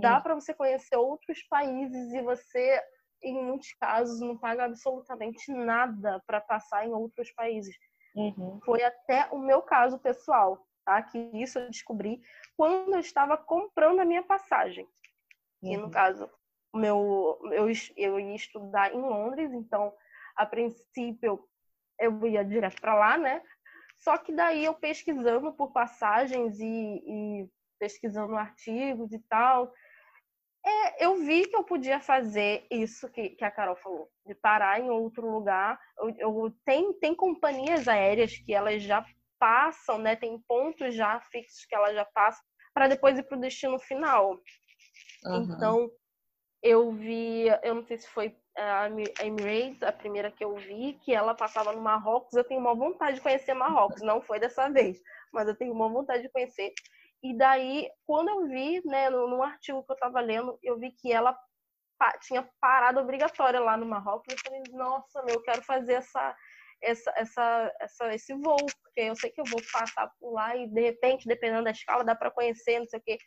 [0.00, 2.82] Dá para você conhecer outros países e você,
[3.22, 7.76] em muitos casos, não paga absolutamente nada para passar em outros países.
[8.14, 8.60] Uhum.
[8.64, 11.02] Foi até o meu caso pessoal tá?
[11.02, 12.20] Que isso eu descobri
[12.56, 14.86] quando eu estava comprando a minha passagem.
[15.62, 15.72] Uhum.
[15.72, 16.30] E no caso,
[16.72, 17.66] o meu, eu,
[17.96, 19.92] eu ia estudar em Londres, então,
[20.36, 21.42] a princípio,
[21.98, 23.42] eu ia direto para lá, né?
[23.96, 29.72] Só que daí eu pesquisando por passagens e, e pesquisando artigos e tal,
[30.66, 34.80] é, eu vi que eu podia fazer isso que, que, a Carol falou, de parar
[34.80, 35.78] em outro lugar.
[35.98, 39.04] Eu, eu, tem, tem companhias aéreas que elas já
[39.38, 40.16] passam, né?
[40.16, 42.42] Tem pontos já fixos que ela já passa
[42.72, 44.40] para depois ir para o destino final.
[45.26, 45.42] Uhum.
[45.42, 45.90] Então,
[46.62, 48.88] eu vi, eu não sei se foi a
[49.22, 52.32] Emirates, a primeira que eu vi, que ela passava no Marrocos.
[52.32, 54.98] Eu tenho uma vontade de conhecer Marrocos, não foi dessa vez,
[55.30, 56.72] mas eu tenho uma vontade de conhecer.
[57.24, 61.10] E daí, quando eu vi, né, no artigo que eu estava lendo, eu vi que
[61.10, 61.34] ela
[62.20, 64.30] tinha parada obrigatória lá no Marrocos.
[64.30, 66.36] Eu falei, nossa, meu, eu quero fazer essa,
[66.82, 70.68] essa, essa, essa, esse voo, porque eu sei que eu vou passar por lá e
[70.68, 73.18] de repente, dependendo da escala, dá para conhecer, não sei o quê.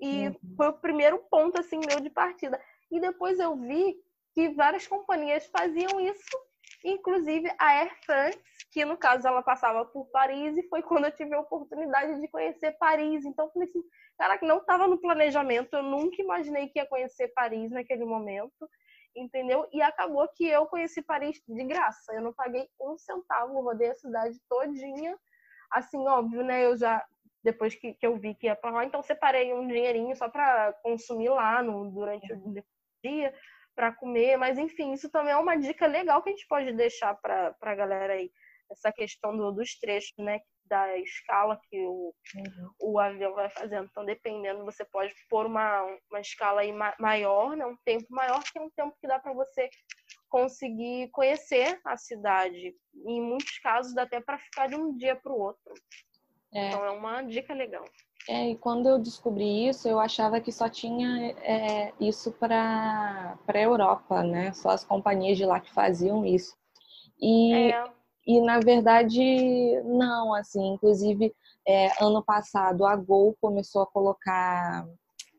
[0.00, 0.54] E uhum.
[0.56, 2.58] foi o primeiro ponto assim meu de partida.
[2.90, 3.96] E depois eu vi
[4.34, 6.38] que várias companhias faziam isso,
[6.82, 8.40] inclusive a Air France,
[8.70, 12.28] que no caso ela passava por Paris e foi quando eu tive a oportunidade de
[12.28, 13.24] conhecer Paris.
[13.24, 13.82] Então eu falei assim,
[14.18, 18.68] cara, que não estava no planejamento, eu nunca imaginei que ia conhecer Paris naquele momento
[19.16, 19.68] entendeu?
[19.72, 22.12] E acabou que eu conheci Paris de graça.
[22.14, 25.18] Eu não paguei um centavo, rodei a cidade todinha.
[25.70, 26.64] Assim, óbvio, né?
[26.64, 27.04] Eu já
[27.42, 30.74] depois que, que eu vi que ia para lá, então separei um dinheirinho só para
[30.82, 32.62] consumir lá no, durante o
[33.02, 33.34] dia
[33.74, 37.14] para comer, mas enfim, isso também é uma dica legal que a gente pode deixar
[37.14, 38.30] para a galera aí,
[38.70, 40.40] essa questão do, dos trechos, né?
[40.70, 42.70] da escala que o, uhum.
[42.80, 43.88] o avião vai fazendo.
[43.90, 47.66] Então, dependendo, você pode pôr uma, uma escala aí maior, né?
[47.66, 49.68] um tempo maior, que é um tempo que dá para você
[50.28, 52.72] conseguir conhecer a cidade.
[52.94, 55.74] E, em muitos casos, dá até para ficar de um dia para o outro.
[56.54, 56.68] É.
[56.68, 57.84] Então, é uma dica legal.
[58.28, 63.60] É, e quando eu descobri isso, eu achava que só tinha é, isso para a
[63.60, 64.52] Europa, né?
[64.52, 66.54] Só as companhias de lá que faziam isso.
[67.20, 67.99] E é.
[68.26, 71.34] E na verdade, não, assim, inclusive
[71.66, 74.86] é, ano passado a Gol começou a colocar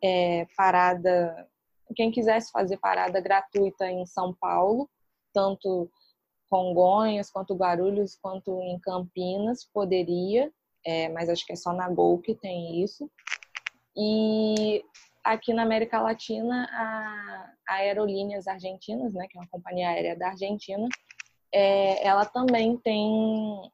[0.03, 1.47] é, parada,
[1.95, 4.89] quem quisesse fazer parada gratuita em São Paulo,
[5.33, 5.89] tanto
[6.49, 10.51] Congonhas, quanto Guarulhos, quanto em Campinas, poderia,
[10.85, 13.09] é, mas acho que é só na Gol que tem isso.
[13.95, 14.83] E
[15.23, 20.29] aqui na América Latina, a, a Aerolíneas Argentinas, né, que é uma companhia aérea da
[20.29, 20.87] Argentina,
[21.53, 23.71] é, ela também tem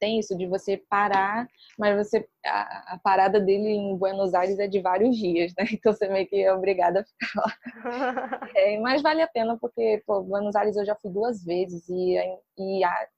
[0.00, 1.46] tem isso de você parar,
[1.78, 5.64] mas você a, a, parada dele em Buenos Aires é de vários dias, né?
[5.72, 8.50] Então você meio que é obrigada a ficar lá.
[8.56, 12.16] É, mas vale a pena porque pô, Buenos Aires eu já fui duas vezes e,
[12.58, 13.08] e a,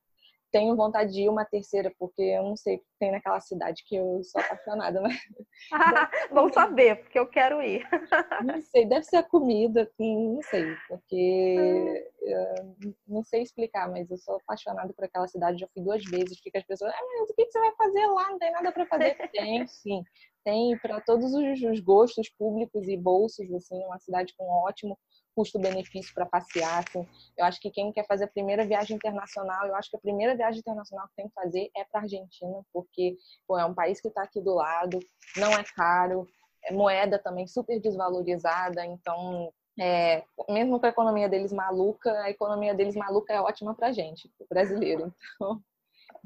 [0.53, 3.83] tenho vontade de ir uma terceira, porque eu não sei o que tem naquela cidade
[3.87, 5.01] que eu sou apaixonada.
[5.01, 5.19] Mas...
[6.31, 7.89] Vamos saber, porque eu quero ir.
[8.45, 12.13] não sei, deve ser a comida, assim, não sei, porque
[13.09, 16.59] não sei explicar, mas eu sou apaixonada por aquela cidade, já fui duas vezes, fica
[16.59, 18.31] as pessoas, ah, mas o que você vai fazer lá?
[18.31, 19.17] Não tem nada para fazer.
[19.33, 20.05] Tem, sim.
[20.45, 24.99] Tem para todos os gostos públicos e bolsos, assim, uma cidade com ótimo
[25.35, 26.85] custo-benefício para passear.
[26.87, 27.07] Assim.
[27.37, 30.37] Eu acho que quem quer fazer a primeira viagem internacional, eu acho que a primeira
[30.37, 33.16] viagem internacional que tem que fazer é para a Argentina, porque
[33.47, 34.99] pô, é um país que está aqui do lado,
[35.37, 36.26] não é caro,
[36.64, 42.74] é moeda também super desvalorizada, então é, mesmo com a economia deles maluca, a economia
[42.74, 45.12] deles maluca é ótima para gente, brasileiro.
[45.35, 45.62] Então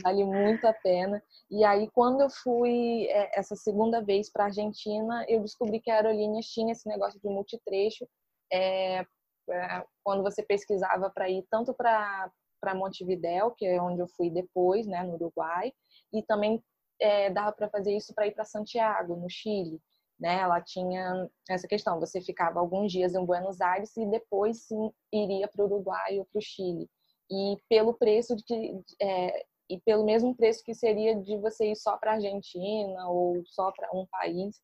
[0.03, 1.23] vale muito a pena.
[1.51, 5.91] E aí, quando eu fui é, essa segunda vez para a Argentina, eu descobri que
[5.91, 8.07] a Aerolíneas tinha esse negócio de multitrecho
[8.53, 12.31] é, é, quando você pesquisava para ir tanto para
[12.75, 15.73] Montevidéu, que é onde eu fui depois, né, no Uruguai,
[16.13, 16.63] e também
[17.01, 19.81] é, dava para fazer isso para ir para Santiago, no Chile.
[20.19, 20.41] Né?
[20.41, 25.47] Ela tinha essa questão, você ficava alguns dias em Buenos Aires e depois sim iria
[25.47, 26.89] para o Uruguai ou para o Chile.
[27.31, 31.97] E pelo preço de é, e pelo mesmo preço que seria de você ir só
[31.97, 34.61] para Argentina ou só para um país.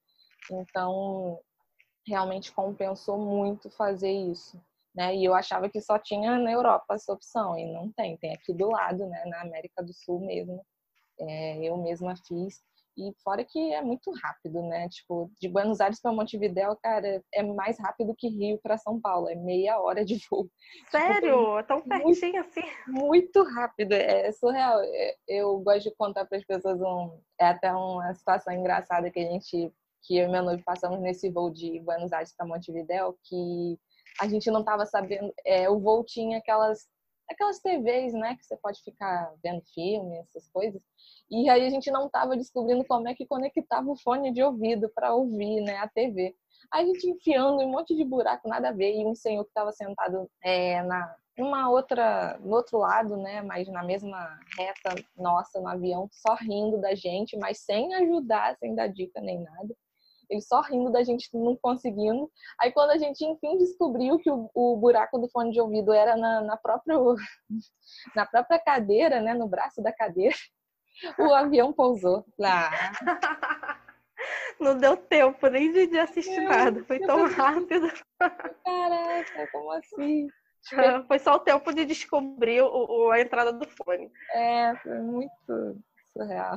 [0.51, 1.41] Então,
[2.07, 4.61] realmente compensou muito fazer isso.
[4.95, 5.17] Né?
[5.17, 8.53] E eu achava que só tinha na Europa essa opção, e não tem, tem aqui
[8.53, 9.25] do lado, né?
[9.27, 10.65] na América do Sul mesmo.
[11.19, 12.63] É, eu mesma fiz.
[12.97, 14.87] E fora que é muito rápido, né?
[14.91, 19.31] Tipo, de Buenos Aires para Montevidéu, cara, é mais rápido que Rio para São Paulo,
[19.31, 20.51] é meia hora de voo.
[20.85, 21.59] Tipo, Sério?
[21.59, 22.61] É tão pertinho assim?
[22.87, 24.79] Muito rápido, é surreal.
[24.83, 29.21] É, eu gosto de contar para as pessoas um, é até uma situação engraçada que
[29.21, 29.73] a gente
[30.03, 33.79] que eu e meu noivo passamos nesse voo de Buenos Aires para Montevidéu, que
[34.21, 36.87] a gente não estava sabendo, é, o voo tinha aquelas
[37.31, 40.83] aquelas TVs, né, que você pode ficar vendo filme, essas coisas.
[41.31, 44.91] E aí a gente não estava descobrindo como é que conectava o fone de ouvido
[44.95, 46.35] para ouvir, né, a TV.
[46.71, 49.51] Aí a gente enfiando um monte de buraco, nada a ver, e um senhor que
[49.51, 55.59] estava sentado é, na uma outra no outro lado, né, mas na mesma reta nossa
[55.59, 59.75] no avião, só rindo da gente, mas sem ajudar, sem dar dica nem nada
[60.33, 62.31] ele só rindo da gente não conseguindo.
[62.59, 66.17] Aí quando a gente enfim descobriu que o, o buraco do fone de ouvido era
[66.17, 66.97] na, na, própria,
[68.17, 70.35] na própria cadeira, né, no braço da cadeira,
[71.19, 72.71] o avião pousou lá.
[74.59, 77.91] Não deu tempo nem de, assistir Meu, nada, foi tão rápido.
[78.65, 80.29] Caraca, como assim?
[81.09, 84.09] Foi só o tempo de descobrir o, o, a entrada do fone.
[84.33, 85.77] É, foi muito
[86.13, 86.55] surreal.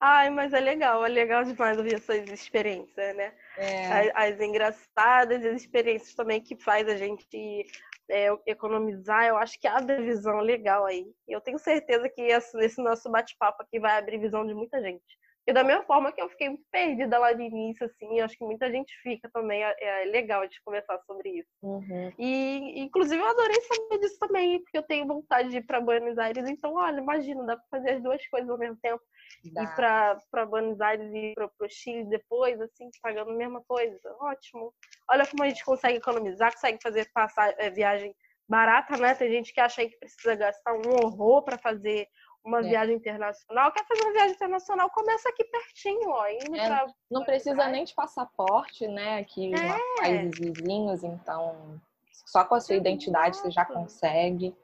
[0.00, 3.34] Ai, mas é legal, é legal demais ouvir essas experiências, né?
[3.58, 4.10] É.
[4.16, 7.66] As, as, engraçadas as experiências também que faz a gente
[8.08, 11.06] é, economizar, eu acho que abre visão legal aí.
[11.28, 15.20] Eu tenho certeza que esse nosso bate-papo aqui vai abrir visão de muita gente.
[15.46, 18.70] E da mesma forma que eu fiquei perdida lá de início, assim, acho que muita
[18.70, 19.62] gente fica também.
[19.64, 21.48] É, é legal de conversar sobre isso.
[21.62, 22.12] Uhum.
[22.18, 26.18] E, inclusive, eu adorei saber disso também, porque eu tenho vontade de ir para Buenos
[26.18, 26.48] Aires.
[26.48, 29.02] Então, olha, imagina, dá para fazer as duas coisas ao mesmo tempo.
[29.44, 29.62] Dá.
[29.62, 33.98] Ir para Buenos Aires e ir para o Chile depois, assim, pagando a mesma coisa.
[34.20, 34.72] Ótimo.
[35.10, 38.14] Olha como a gente consegue economizar, consegue fazer passar é, viagem
[38.48, 39.14] barata, né?
[39.14, 42.08] Tem gente que acha que precisa gastar um horror para fazer
[42.44, 42.62] uma é.
[42.62, 46.26] viagem internacional, quer fazer uma viagem internacional, começa aqui pertinho, ó.
[46.28, 49.20] Indo é, pra, não precisa nem de passaporte, né?
[49.20, 50.00] Aqui é.
[50.00, 51.80] países vizinhos, então
[52.26, 54.54] só com a sua identidade você já consegue.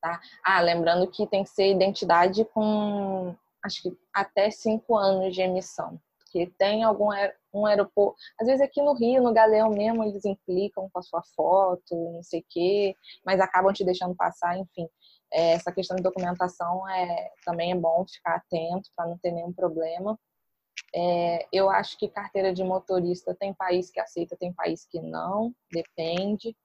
[0.00, 0.18] Tá?
[0.42, 3.34] Ah, lembrando que tem que ser identidade com
[3.64, 6.00] acho que até cinco anos de emissão.
[6.18, 7.08] Porque tem algum
[7.52, 8.16] um aeroporto.
[8.40, 12.22] Às vezes aqui no Rio, no Galeão mesmo, eles implicam com a sua foto, não
[12.22, 12.94] sei o quê,
[13.24, 14.88] mas acabam te deixando passar, enfim.
[15.32, 19.52] É, essa questão de documentação é, também é bom ficar atento para não ter nenhum
[19.52, 20.18] problema.
[20.94, 25.54] É, eu acho que carteira de motorista tem país que aceita, tem país que não,
[25.72, 26.56] depende.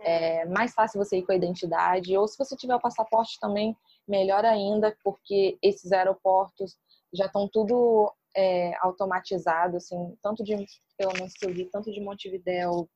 [0.00, 3.76] É mais fácil você ir com a identidade, ou se você tiver o passaporte também,
[4.06, 6.76] melhor ainda, porque esses aeroportos
[7.12, 10.56] já estão tudo é, automatizado, assim, tanto de,
[10.96, 12.88] pelo menos que eu vi, tanto de Montevidéu,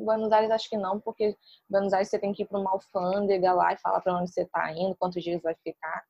[0.00, 1.36] Buenos Aires acho que não, porque
[1.68, 4.42] Buenos Aires você tem que ir para uma alfândega lá e falar para onde você
[4.42, 6.02] está indo, quantos dias vai ficar.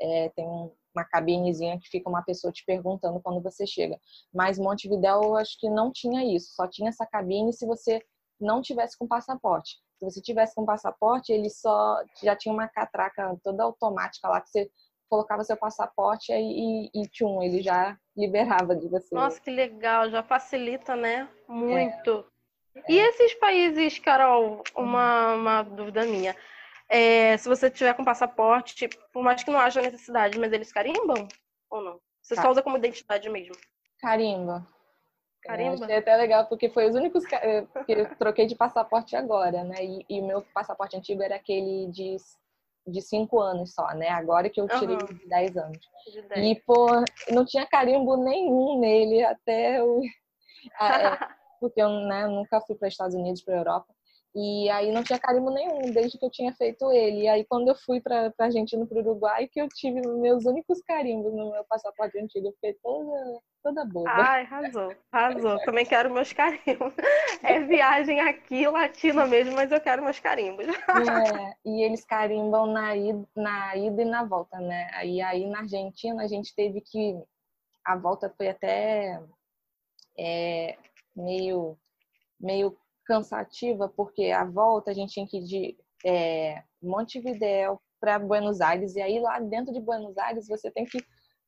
[0.00, 0.46] É, tem
[0.94, 3.98] uma cabinezinha que fica uma pessoa te perguntando quando você chega.
[4.32, 8.00] Mas Montevidéu eu acho que não tinha isso, só tinha essa cabine se você
[8.40, 9.78] não tivesse com passaporte.
[10.10, 14.50] Se você tivesse com passaporte, ele só já tinha uma catraca toda automática lá que
[14.50, 14.70] você
[15.08, 19.14] colocava seu passaporte e, e, e tchum, ele já liberava de você.
[19.14, 21.28] Nossa, que legal, já facilita, né?
[21.48, 22.24] Muito.
[22.74, 22.92] É.
[22.92, 26.34] E esses países, Carol, uma, uma dúvida minha.
[26.88, 31.28] É, se você tiver com passaporte, por mais que não haja necessidade, mas eles carimbam
[31.70, 32.00] ou não?
[32.20, 33.54] Você só usa como identidade mesmo?
[34.00, 34.66] Carimba.
[35.92, 37.34] É até legal, porque foi os únicos que
[37.88, 39.76] eu troquei de passaporte agora, né?
[40.08, 42.16] E o meu passaporte antigo era aquele de,
[42.86, 44.08] de cinco anos só, né?
[44.08, 45.18] Agora que eu tirei uhum.
[45.18, 45.78] de 10 anos.
[46.12, 46.46] De 10.
[46.46, 46.86] E, pô,
[47.30, 50.00] não tinha carimbo nenhum nele até o.
[50.80, 51.18] É,
[51.60, 53.93] porque eu né, nunca fui para Estados Unidos, para Europa.
[54.34, 57.22] E aí não tinha carimbo nenhum desde que eu tinha feito ele.
[57.22, 60.44] E aí quando eu fui para a Argentina, para o Uruguai, que eu tive meus
[60.44, 64.10] únicos carimbos no meu passaporte antigo, eu fiquei toda, toda boba.
[64.10, 65.60] Ai, arrasou, arrasou.
[65.60, 66.92] Também quero meus carimbos.
[67.44, 70.66] É viagem aqui, latina mesmo, mas eu quero meus carimbos.
[71.24, 74.90] É, e eles carimbam na ida, na ida e na volta, né?
[74.94, 77.16] Aí, aí na Argentina a gente teve que.
[77.84, 79.20] A volta foi até.
[80.18, 80.76] É,
[81.14, 81.76] meio,
[82.40, 88.60] meio cansativa, porque a volta a gente tinha que ir de é, Montevideo para Buenos
[88.60, 90.98] Aires, e aí lá dentro de Buenos Aires você tem que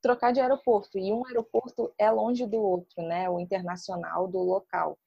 [0.01, 3.29] trocar de aeroporto, e um aeroporto é longe do outro, né?
[3.29, 4.99] O internacional do local.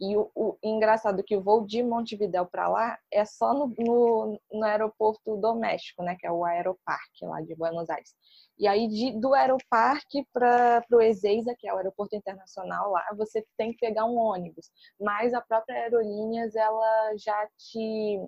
[0.00, 3.74] E o, o engraçado é que o voo de Montevideo para lá é só no,
[3.78, 6.16] no, no, aeroporto doméstico, né?
[6.18, 8.14] Que é o Aeroparque lá de Buenos Aires.
[8.56, 13.44] E aí, de, do aeroparque para o Ezeiza, que é o aeroporto internacional lá, você
[13.56, 14.70] tem que pegar um ônibus.
[15.00, 18.20] Mas a própria Aerolíneas, ela já te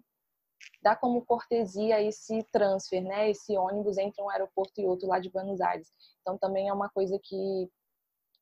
[0.83, 3.31] dá como cortesia esse transfer, né?
[3.31, 5.89] Esse ônibus entre um aeroporto e outro lá de Buenos Aires.
[6.21, 7.71] Então, também é uma coisa que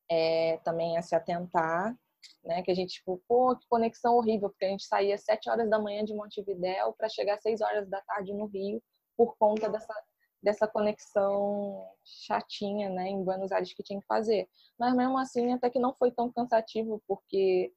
[0.09, 1.95] é, também é se atentar,
[2.43, 2.61] né?
[2.63, 5.69] Que a gente, tipo, pô, que conexão horrível, porque a gente saía às 7 horas
[5.69, 8.81] da manhã de Montevidéu para chegar às 6 horas da tarde no Rio,
[9.17, 9.93] por conta dessa
[10.41, 14.47] dessa conexão chatinha, né, em Buenos Aires que tinha que fazer.
[14.77, 17.71] Mas mesmo assim, até que não foi tão cansativo, porque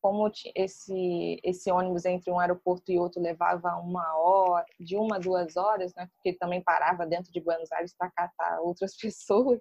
[0.00, 5.18] como esse esse ônibus entre um aeroporto e outro levava uma hora, de uma a
[5.18, 9.60] duas horas, né, porque também parava dentro de Buenos Aires para catar outras pessoas.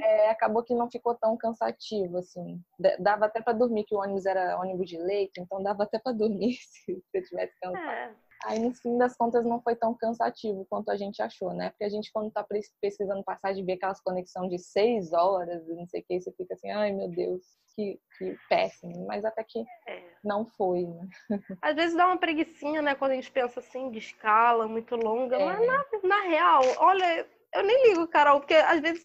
[0.00, 2.60] É, acabou que não ficou tão cansativo assim.
[2.98, 6.12] Dava até para dormir, que o ônibus era ônibus de leite, então dava até para
[6.12, 7.84] dormir se você tivesse cansado.
[7.84, 8.14] É.
[8.44, 11.70] Aí, no fim das contas, não foi tão cansativo quanto a gente achou, né?
[11.70, 12.44] Porque a gente, quando tá
[12.80, 16.70] pesquisando passagem, vê aquelas conexões de seis horas, não sei o que, você fica assim,
[16.70, 17.40] ai meu Deus,
[17.74, 19.06] que, que péssimo.
[19.06, 20.02] Mas até que é.
[20.24, 21.08] não foi, né?
[21.62, 22.94] Às vezes dá uma preguiçinha, né?
[22.96, 25.36] Quando a gente pensa assim, de escala muito longa.
[25.36, 25.44] É.
[25.44, 29.04] Mas na, na real, olha, eu nem ligo, Carol, porque às vezes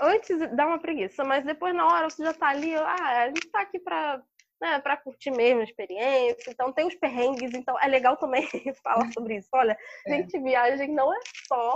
[0.00, 3.50] antes dá uma preguiça, mas depois na hora você já tá ali, ah, a gente
[3.50, 4.22] tá aqui pra
[4.60, 6.50] né, para curtir mesmo a experiência.
[6.50, 8.48] Então tem os perrengues, então é legal também
[8.82, 9.48] falar sobre isso.
[9.52, 9.76] Olha,
[10.06, 10.16] é.
[10.16, 11.74] gente, viagem não é só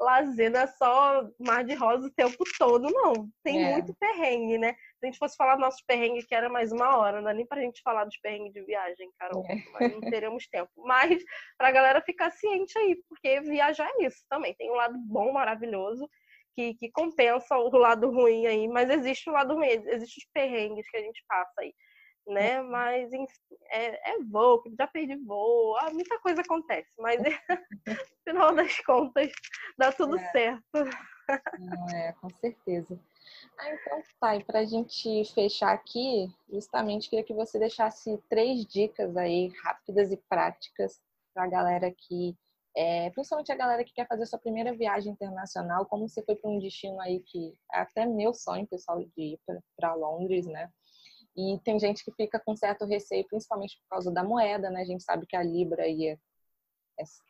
[0.00, 3.28] lazer, não é só mar de rosa o tempo todo, não.
[3.44, 3.72] Tem é.
[3.72, 4.72] muito perrengue, né?
[4.72, 7.34] Se a gente fosse falar do nosso perrengue, que era mais uma hora, não dá
[7.34, 9.44] nem pra gente falar dos perrengues de viagem, Carol.
[9.46, 9.56] É.
[9.72, 10.70] Mas não teremos tempo.
[10.78, 11.22] Mas
[11.58, 14.54] pra galera ficar ciente aí, porque viajar é isso também.
[14.54, 16.08] Tem um lado bom, maravilhoso,
[16.54, 20.88] que, que compensa o lado ruim aí, mas existe o lado ruim, existem os perrengues
[20.90, 21.72] que a gente passa aí
[22.26, 22.60] né?
[22.60, 22.70] Uhum.
[22.70, 27.20] Mas enfim, é, é voo, já perdi voo, ah, muita coisa acontece, mas
[27.86, 29.30] no final das contas
[29.76, 30.30] dá tudo é.
[30.30, 30.84] certo.
[31.58, 32.98] Não, é, com certeza.
[33.58, 39.16] Ah, então tá, e pra gente fechar aqui, justamente queria que você deixasse três dicas
[39.16, 41.00] aí rápidas e práticas
[41.32, 42.36] para a galera que,
[42.76, 46.50] é, principalmente a galera que quer fazer sua primeira viagem internacional, como você foi para
[46.50, 49.40] um destino aí que é até meu sonho, pessoal, de ir
[49.76, 50.70] para Londres, né?
[51.36, 54.82] E tem gente que fica com certo receio, principalmente por causa da moeda, né?
[54.82, 56.16] A gente sabe que a Libra aí é,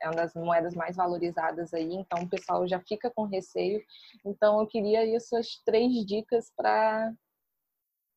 [0.02, 3.82] é uma das moedas mais valorizadas aí, então o pessoal já fica com receio.
[4.24, 7.12] Então eu queria aí as suas três dicas para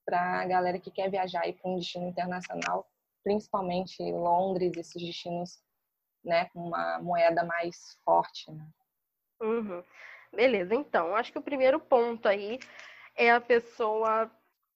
[0.06, 2.86] para a galera que quer viajar para um destino internacional,
[3.24, 5.64] principalmente Londres, esses destinos,
[6.24, 8.66] né, com uma moeda mais forte, né?
[9.42, 9.84] Uhum.
[10.32, 12.60] Beleza, então, acho que o primeiro ponto aí
[13.16, 14.32] é a pessoa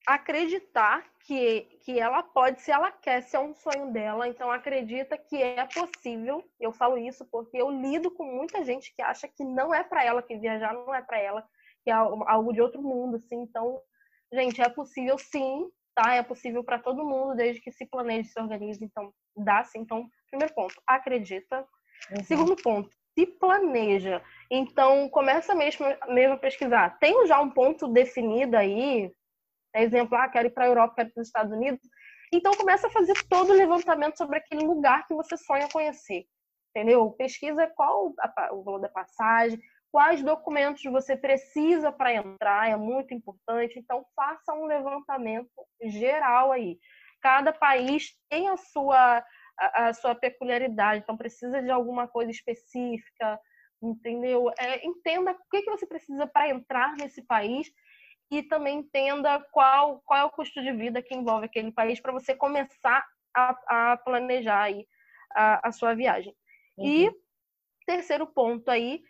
[0.07, 5.17] acreditar que, que ela pode, se ela quer, se é um sonho dela, então acredita
[5.17, 6.41] que é possível.
[6.59, 10.05] Eu falo isso porque eu lido com muita gente que acha que não é para
[10.05, 11.45] ela, que viajar não é para ela,
[11.83, 13.41] que é algo de outro mundo, assim.
[13.41, 13.81] Então,
[14.31, 16.15] gente, é possível sim, tá?
[16.15, 18.81] É possível para todo mundo, desde que se planeje, se organize.
[18.81, 19.79] Então, dá sim.
[19.79, 21.65] Então, primeiro ponto, acredita.
[22.11, 22.23] Uhum.
[22.23, 24.21] Segundo ponto, se planeja.
[24.51, 26.97] Então, começa mesmo, mesmo a pesquisar.
[26.99, 29.11] Tem já um ponto definido aí,
[29.75, 31.81] exemplo, ah, quero ir para a Europa, quero ir para os Estados Unidos.
[32.31, 36.25] Então começa a fazer todo o levantamento sobre aquele lugar que você sonha conhecer.
[36.75, 37.09] Entendeu?
[37.11, 38.13] Pesquisa qual
[38.51, 39.59] o valor da passagem,
[39.91, 43.79] quais documentos você precisa para entrar, é muito importante.
[43.79, 45.49] Então faça um levantamento
[45.81, 46.77] geral aí.
[47.21, 49.23] Cada país tem a sua
[49.57, 53.39] a, a sua peculiaridade, então precisa de alguma coisa específica,
[53.81, 54.51] entendeu?
[54.59, 57.71] É, entenda o que, que você precisa para entrar nesse país
[58.29, 62.11] e também entenda qual, qual é o custo de vida que envolve aquele país para
[62.11, 63.05] você começar
[63.35, 64.87] a, a planejar aí
[65.33, 66.35] a, a, sua viagem.
[66.77, 66.85] Uhum.
[66.85, 67.11] E
[67.85, 69.01] terceiro ponto aí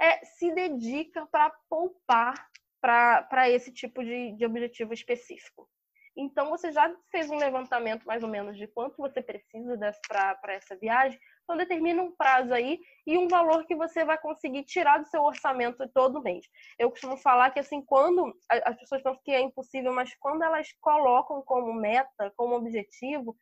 [0.00, 2.34] é se dedica para poupar
[2.80, 5.68] para esse tipo de, de objetivo específico.
[6.16, 9.76] Então, você já fez um levantamento mais ou menos de quanto você precisa
[10.08, 14.64] para essa viagem, então, determina um prazo aí e um valor que você vai conseguir
[14.64, 16.46] tirar do seu orçamento todo mês.
[16.78, 20.72] Eu costumo falar que, assim, quando as pessoas pensam que é impossível, mas quando elas
[20.80, 23.36] colocam como meta, como objetivo,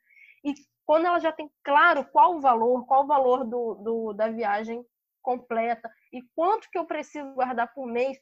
[0.44, 0.52] e
[0.84, 4.84] quando ela já tem claro qual o valor, qual o valor do, do, da viagem
[5.22, 8.18] completa e quanto que eu preciso guardar por mês,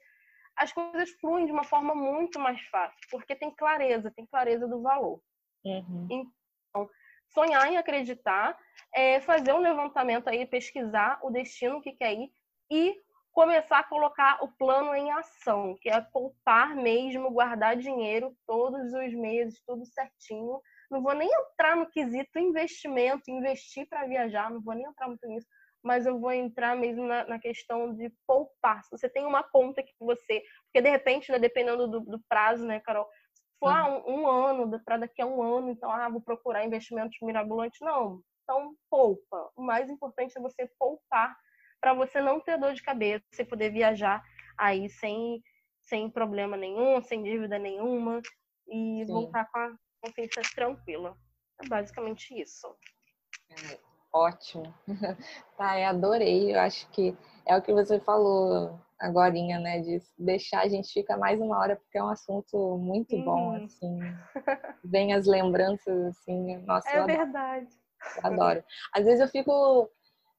[0.56, 4.82] as coisas fluem de uma forma muito mais fácil, porque tem clareza, tem clareza do
[4.82, 5.20] valor.
[5.64, 6.08] Uhum.
[6.10, 6.88] Então,
[7.28, 8.58] sonhar em acreditar,
[8.94, 12.30] é, fazer um levantamento aí, pesquisar o destino que quer ir
[12.70, 12.94] e
[13.32, 19.14] começar a colocar o plano em ação, que é poupar mesmo, guardar dinheiro todos os
[19.14, 20.60] meses, tudo certinho.
[20.90, 25.26] Não vou nem entrar no quesito investimento, investir para viajar, não vou nem entrar muito
[25.28, 25.46] nisso,
[25.82, 28.82] mas eu vou entrar mesmo na, na, questão de poupar.
[28.84, 30.42] Se você tem uma conta que você.
[30.64, 33.08] Porque de repente, né, dependendo do, do prazo, né, Carol?
[33.60, 37.16] for ah, um, um ano, para daqui a um ano, então, ah, vou procurar investimentos
[37.20, 37.78] mirabolantes.
[37.80, 38.22] Não.
[38.42, 39.50] Então, poupa.
[39.54, 41.36] O mais importante é você poupar
[41.80, 44.22] para você não ter dor de cabeça, você poder viajar
[44.58, 45.42] aí sem,
[45.82, 48.20] sem problema nenhum, sem dívida nenhuma
[48.66, 49.12] e Sim.
[49.12, 51.16] voltar com a consciência tranquila.
[51.62, 52.66] É basicamente isso.
[53.50, 53.78] É,
[54.12, 54.74] ótimo.
[55.56, 56.54] tá, eu adorei.
[56.54, 59.80] Eu acho que é o que você falou agora, né?
[59.80, 63.98] De deixar a gente ficar mais uma hora, porque é um assunto muito bom, assim.
[64.84, 66.58] Vem as lembranças, assim.
[66.58, 67.68] Nossa, é verdade.
[68.16, 68.64] Eu adoro.
[68.94, 69.90] Às vezes eu fico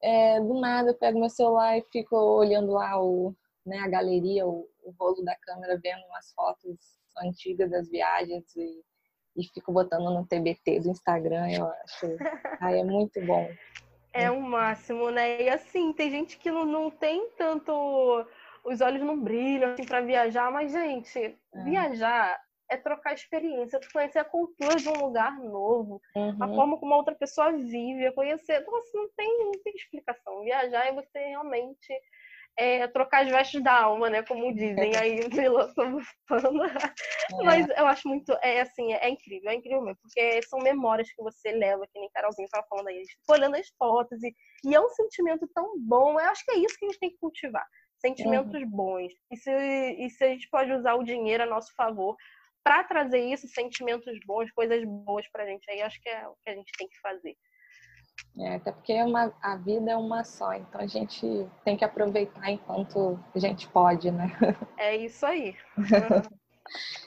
[0.01, 4.47] é, do nada, eu pego meu celular e fico olhando lá o, né, a galeria,
[4.47, 6.77] o, o rolo da câmera, vendo umas fotos
[7.19, 8.83] antigas das viagens e,
[9.35, 11.49] e fico botando no TBT do Instagram.
[11.51, 12.17] Eu acho.
[12.59, 13.49] Ai, é muito bom.
[14.13, 15.41] É o máximo, né?
[15.41, 17.71] E assim, tem gente que não, não tem tanto
[18.63, 21.63] os olhos não brilham assim para viajar, mas gente, é.
[21.63, 26.37] viajar é trocar experiência, é conhecer a cultura de um lugar novo, uhum.
[26.39, 28.65] a forma como a outra pessoa vive, é conhecer.
[28.65, 30.41] Nossa, não tem, não tem explicação.
[30.41, 31.93] Viajar é você realmente
[32.57, 34.23] é, trocar as vestes da alma, né?
[34.23, 36.05] Como dizem aí filósofos.
[36.31, 37.43] É.
[37.43, 41.11] Mas eu acho muito, é assim, é, é, incrível, é incrível mesmo, porque são memórias
[41.11, 44.35] que você leva, que nem Carolzinha estava falando aí, olhando as fotos, e,
[44.65, 46.19] e é um sentimento tão bom.
[46.19, 47.65] Eu acho que é isso que a gente tem que cultivar
[48.01, 48.69] sentimentos uhum.
[48.69, 49.13] bons.
[49.31, 52.15] E se, e se a gente pode usar o dinheiro a nosso favor
[52.63, 56.35] para trazer isso, sentimentos bons, coisas boas para a gente aí, acho que é o
[56.43, 57.35] que a gente tem que fazer.
[58.37, 61.83] É, até porque é uma, a vida é uma só, então a gente tem que
[61.83, 64.27] aproveitar enquanto a gente pode, né?
[64.77, 65.55] É isso aí.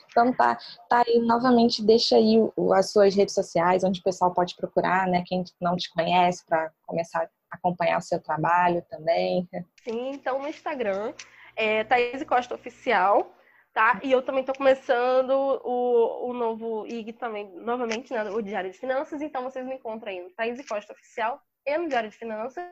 [0.09, 0.57] então tá,
[0.87, 2.37] tá aí novamente deixa aí
[2.73, 5.23] as suas redes sociais onde o pessoal pode procurar, né?
[5.25, 9.47] Quem não te conhece para começar a acompanhar o seu trabalho também.
[9.83, 11.13] Sim, então no Instagram
[11.55, 13.34] é Thaís Costa Oficial
[13.75, 13.99] tá?
[14.01, 18.23] E eu também estou começando o, o novo IG também, novamente, né?
[18.31, 21.89] O Diário de Finanças, então vocês me encontram aí no Thaís Costa Oficial e no
[21.89, 22.63] Diário de Finanças.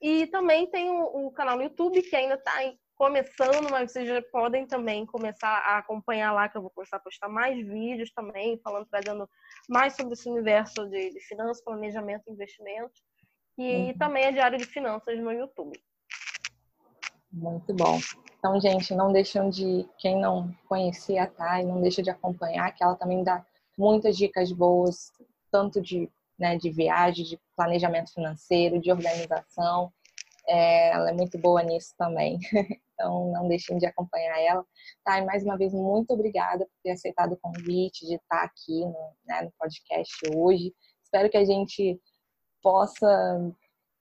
[0.00, 2.52] E também tem o, o canal no YouTube, que ainda está
[2.94, 7.00] começando, mas vocês já podem também começar a acompanhar lá, que eu vou começar a
[7.00, 9.28] postar mais vídeos também, falando, trazendo
[9.68, 12.98] mais sobre esse universo de, de finanças, planejamento e investimentos.
[13.58, 13.98] E uhum.
[13.98, 15.78] também é Diário de Finanças no YouTube.
[17.30, 17.98] Muito bom.
[18.38, 22.84] Então, gente, não deixam de, quem não conhecia a Thay, não deixa de acompanhar, que
[22.84, 23.44] ela também dá
[23.76, 25.12] muitas dicas boas,
[25.50, 26.08] tanto de,
[26.38, 29.92] né, de viagem, de planejamento financeiro, de organização.
[30.46, 32.38] É, ela é muito boa nisso também.
[33.00, 34.66] Então, não deixem de acompanhar ela.
[35.04, 39.12] Thay, mais uma vez, muito obrigada por ter aceitado o convite de estar aqui no,
[39.24, 40.74] né, no podcast hoje.
[41.04, 41.96] Espero que a gente
[42.60, 43.54] possa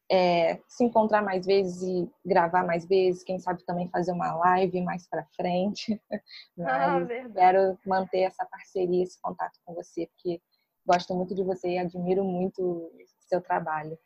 [0.09, 4.81] é, se encontrar mais vezes e gravar mais vezes, quem sabe também fazer uma live
[4.81, 6.01] mais para frente.
[6.59, 6.99] Ah,
[7.33, 10.41] quero manter essa parceria, esse contato com você, porque
[10.85, 12.91] gosto muito de você e admiro muito
[13.27, 13.97] seu trabalho.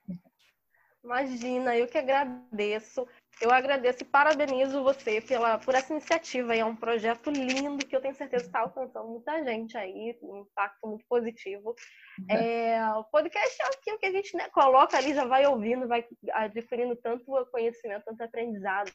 [1.04, 3.08] Imagina, eu que agradeço.
[3.42, 6.56] Eu agradeço e parabenizo você pela, por essa iniciativa.
[6.56, 10.88] É um projeto lindo que eu tenho certeza está alcançando muita gente aí, um impacto
[10.88, 11.76] muito positivo.
[12.20, 12.38] Uhum.
[12.38, 16.06] É, o podcast é aquilo que a gente né, coloca ali, já vai ouvindo, vai
[16.34, 18.92] adquirindo tanto conhecimento, tanto aprendizado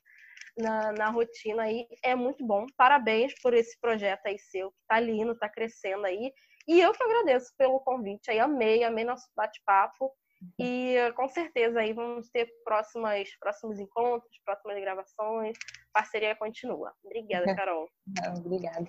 [0.57, 1.89] na, na rotina aí.
[2.03, 2.67] É muito bom.
[2.77, 6.33] Parabéns por esse projeto aí seu, que está lindo, está crescendo aí.
[6.69, 10.13] E eu que agradeço pelo convite aí, amei, amei nosso bate-papo.
[10.59, 15.57] E com certeza aí vamos ter próximas, próximos encontros, próximas gravações.
[15.93, 16.93] Parceria continua.
[17.05, 17.89] Obrigada, Carol.
[18.37, 18.87] obrigada.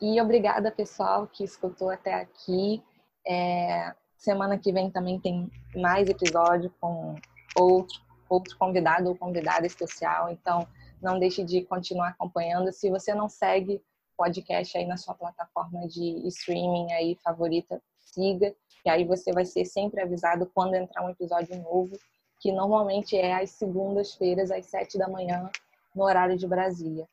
[0.00, 2.82] E obrigada, pessoal, que escutou até aqui.
[3.26, 7.14] É, semana que vem também tem mais episódio com
[7.58, 7.98] outro,
[8.28, 10.30] outro convidado ou convidada especial.
[10.30, 10.66] Então,
[11.00, 12.72] não deixe de continuar acompanhando.
[12.72, 13.82] Se você não segue o
[14.16, 17.82] podcast aí na sua plataforma de streaming aí favorita,
[18.14, 18.54] siga
[18.84, 21.98] e aí você vai ser sempre avisado quando entrar um episódio novo,
[22.40, 25.50] que normalmente é às segundas-feiras, às sete da manhã,
[25.94, 27.06] no horário de Brasília.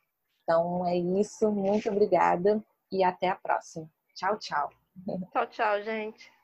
[0.43, 3.89] Então é isso, muito obrigada e até a próxima.
[4.15, 4.69] Tchau, tchau.
[5.31, 6.36] Tchau, tchau, gente.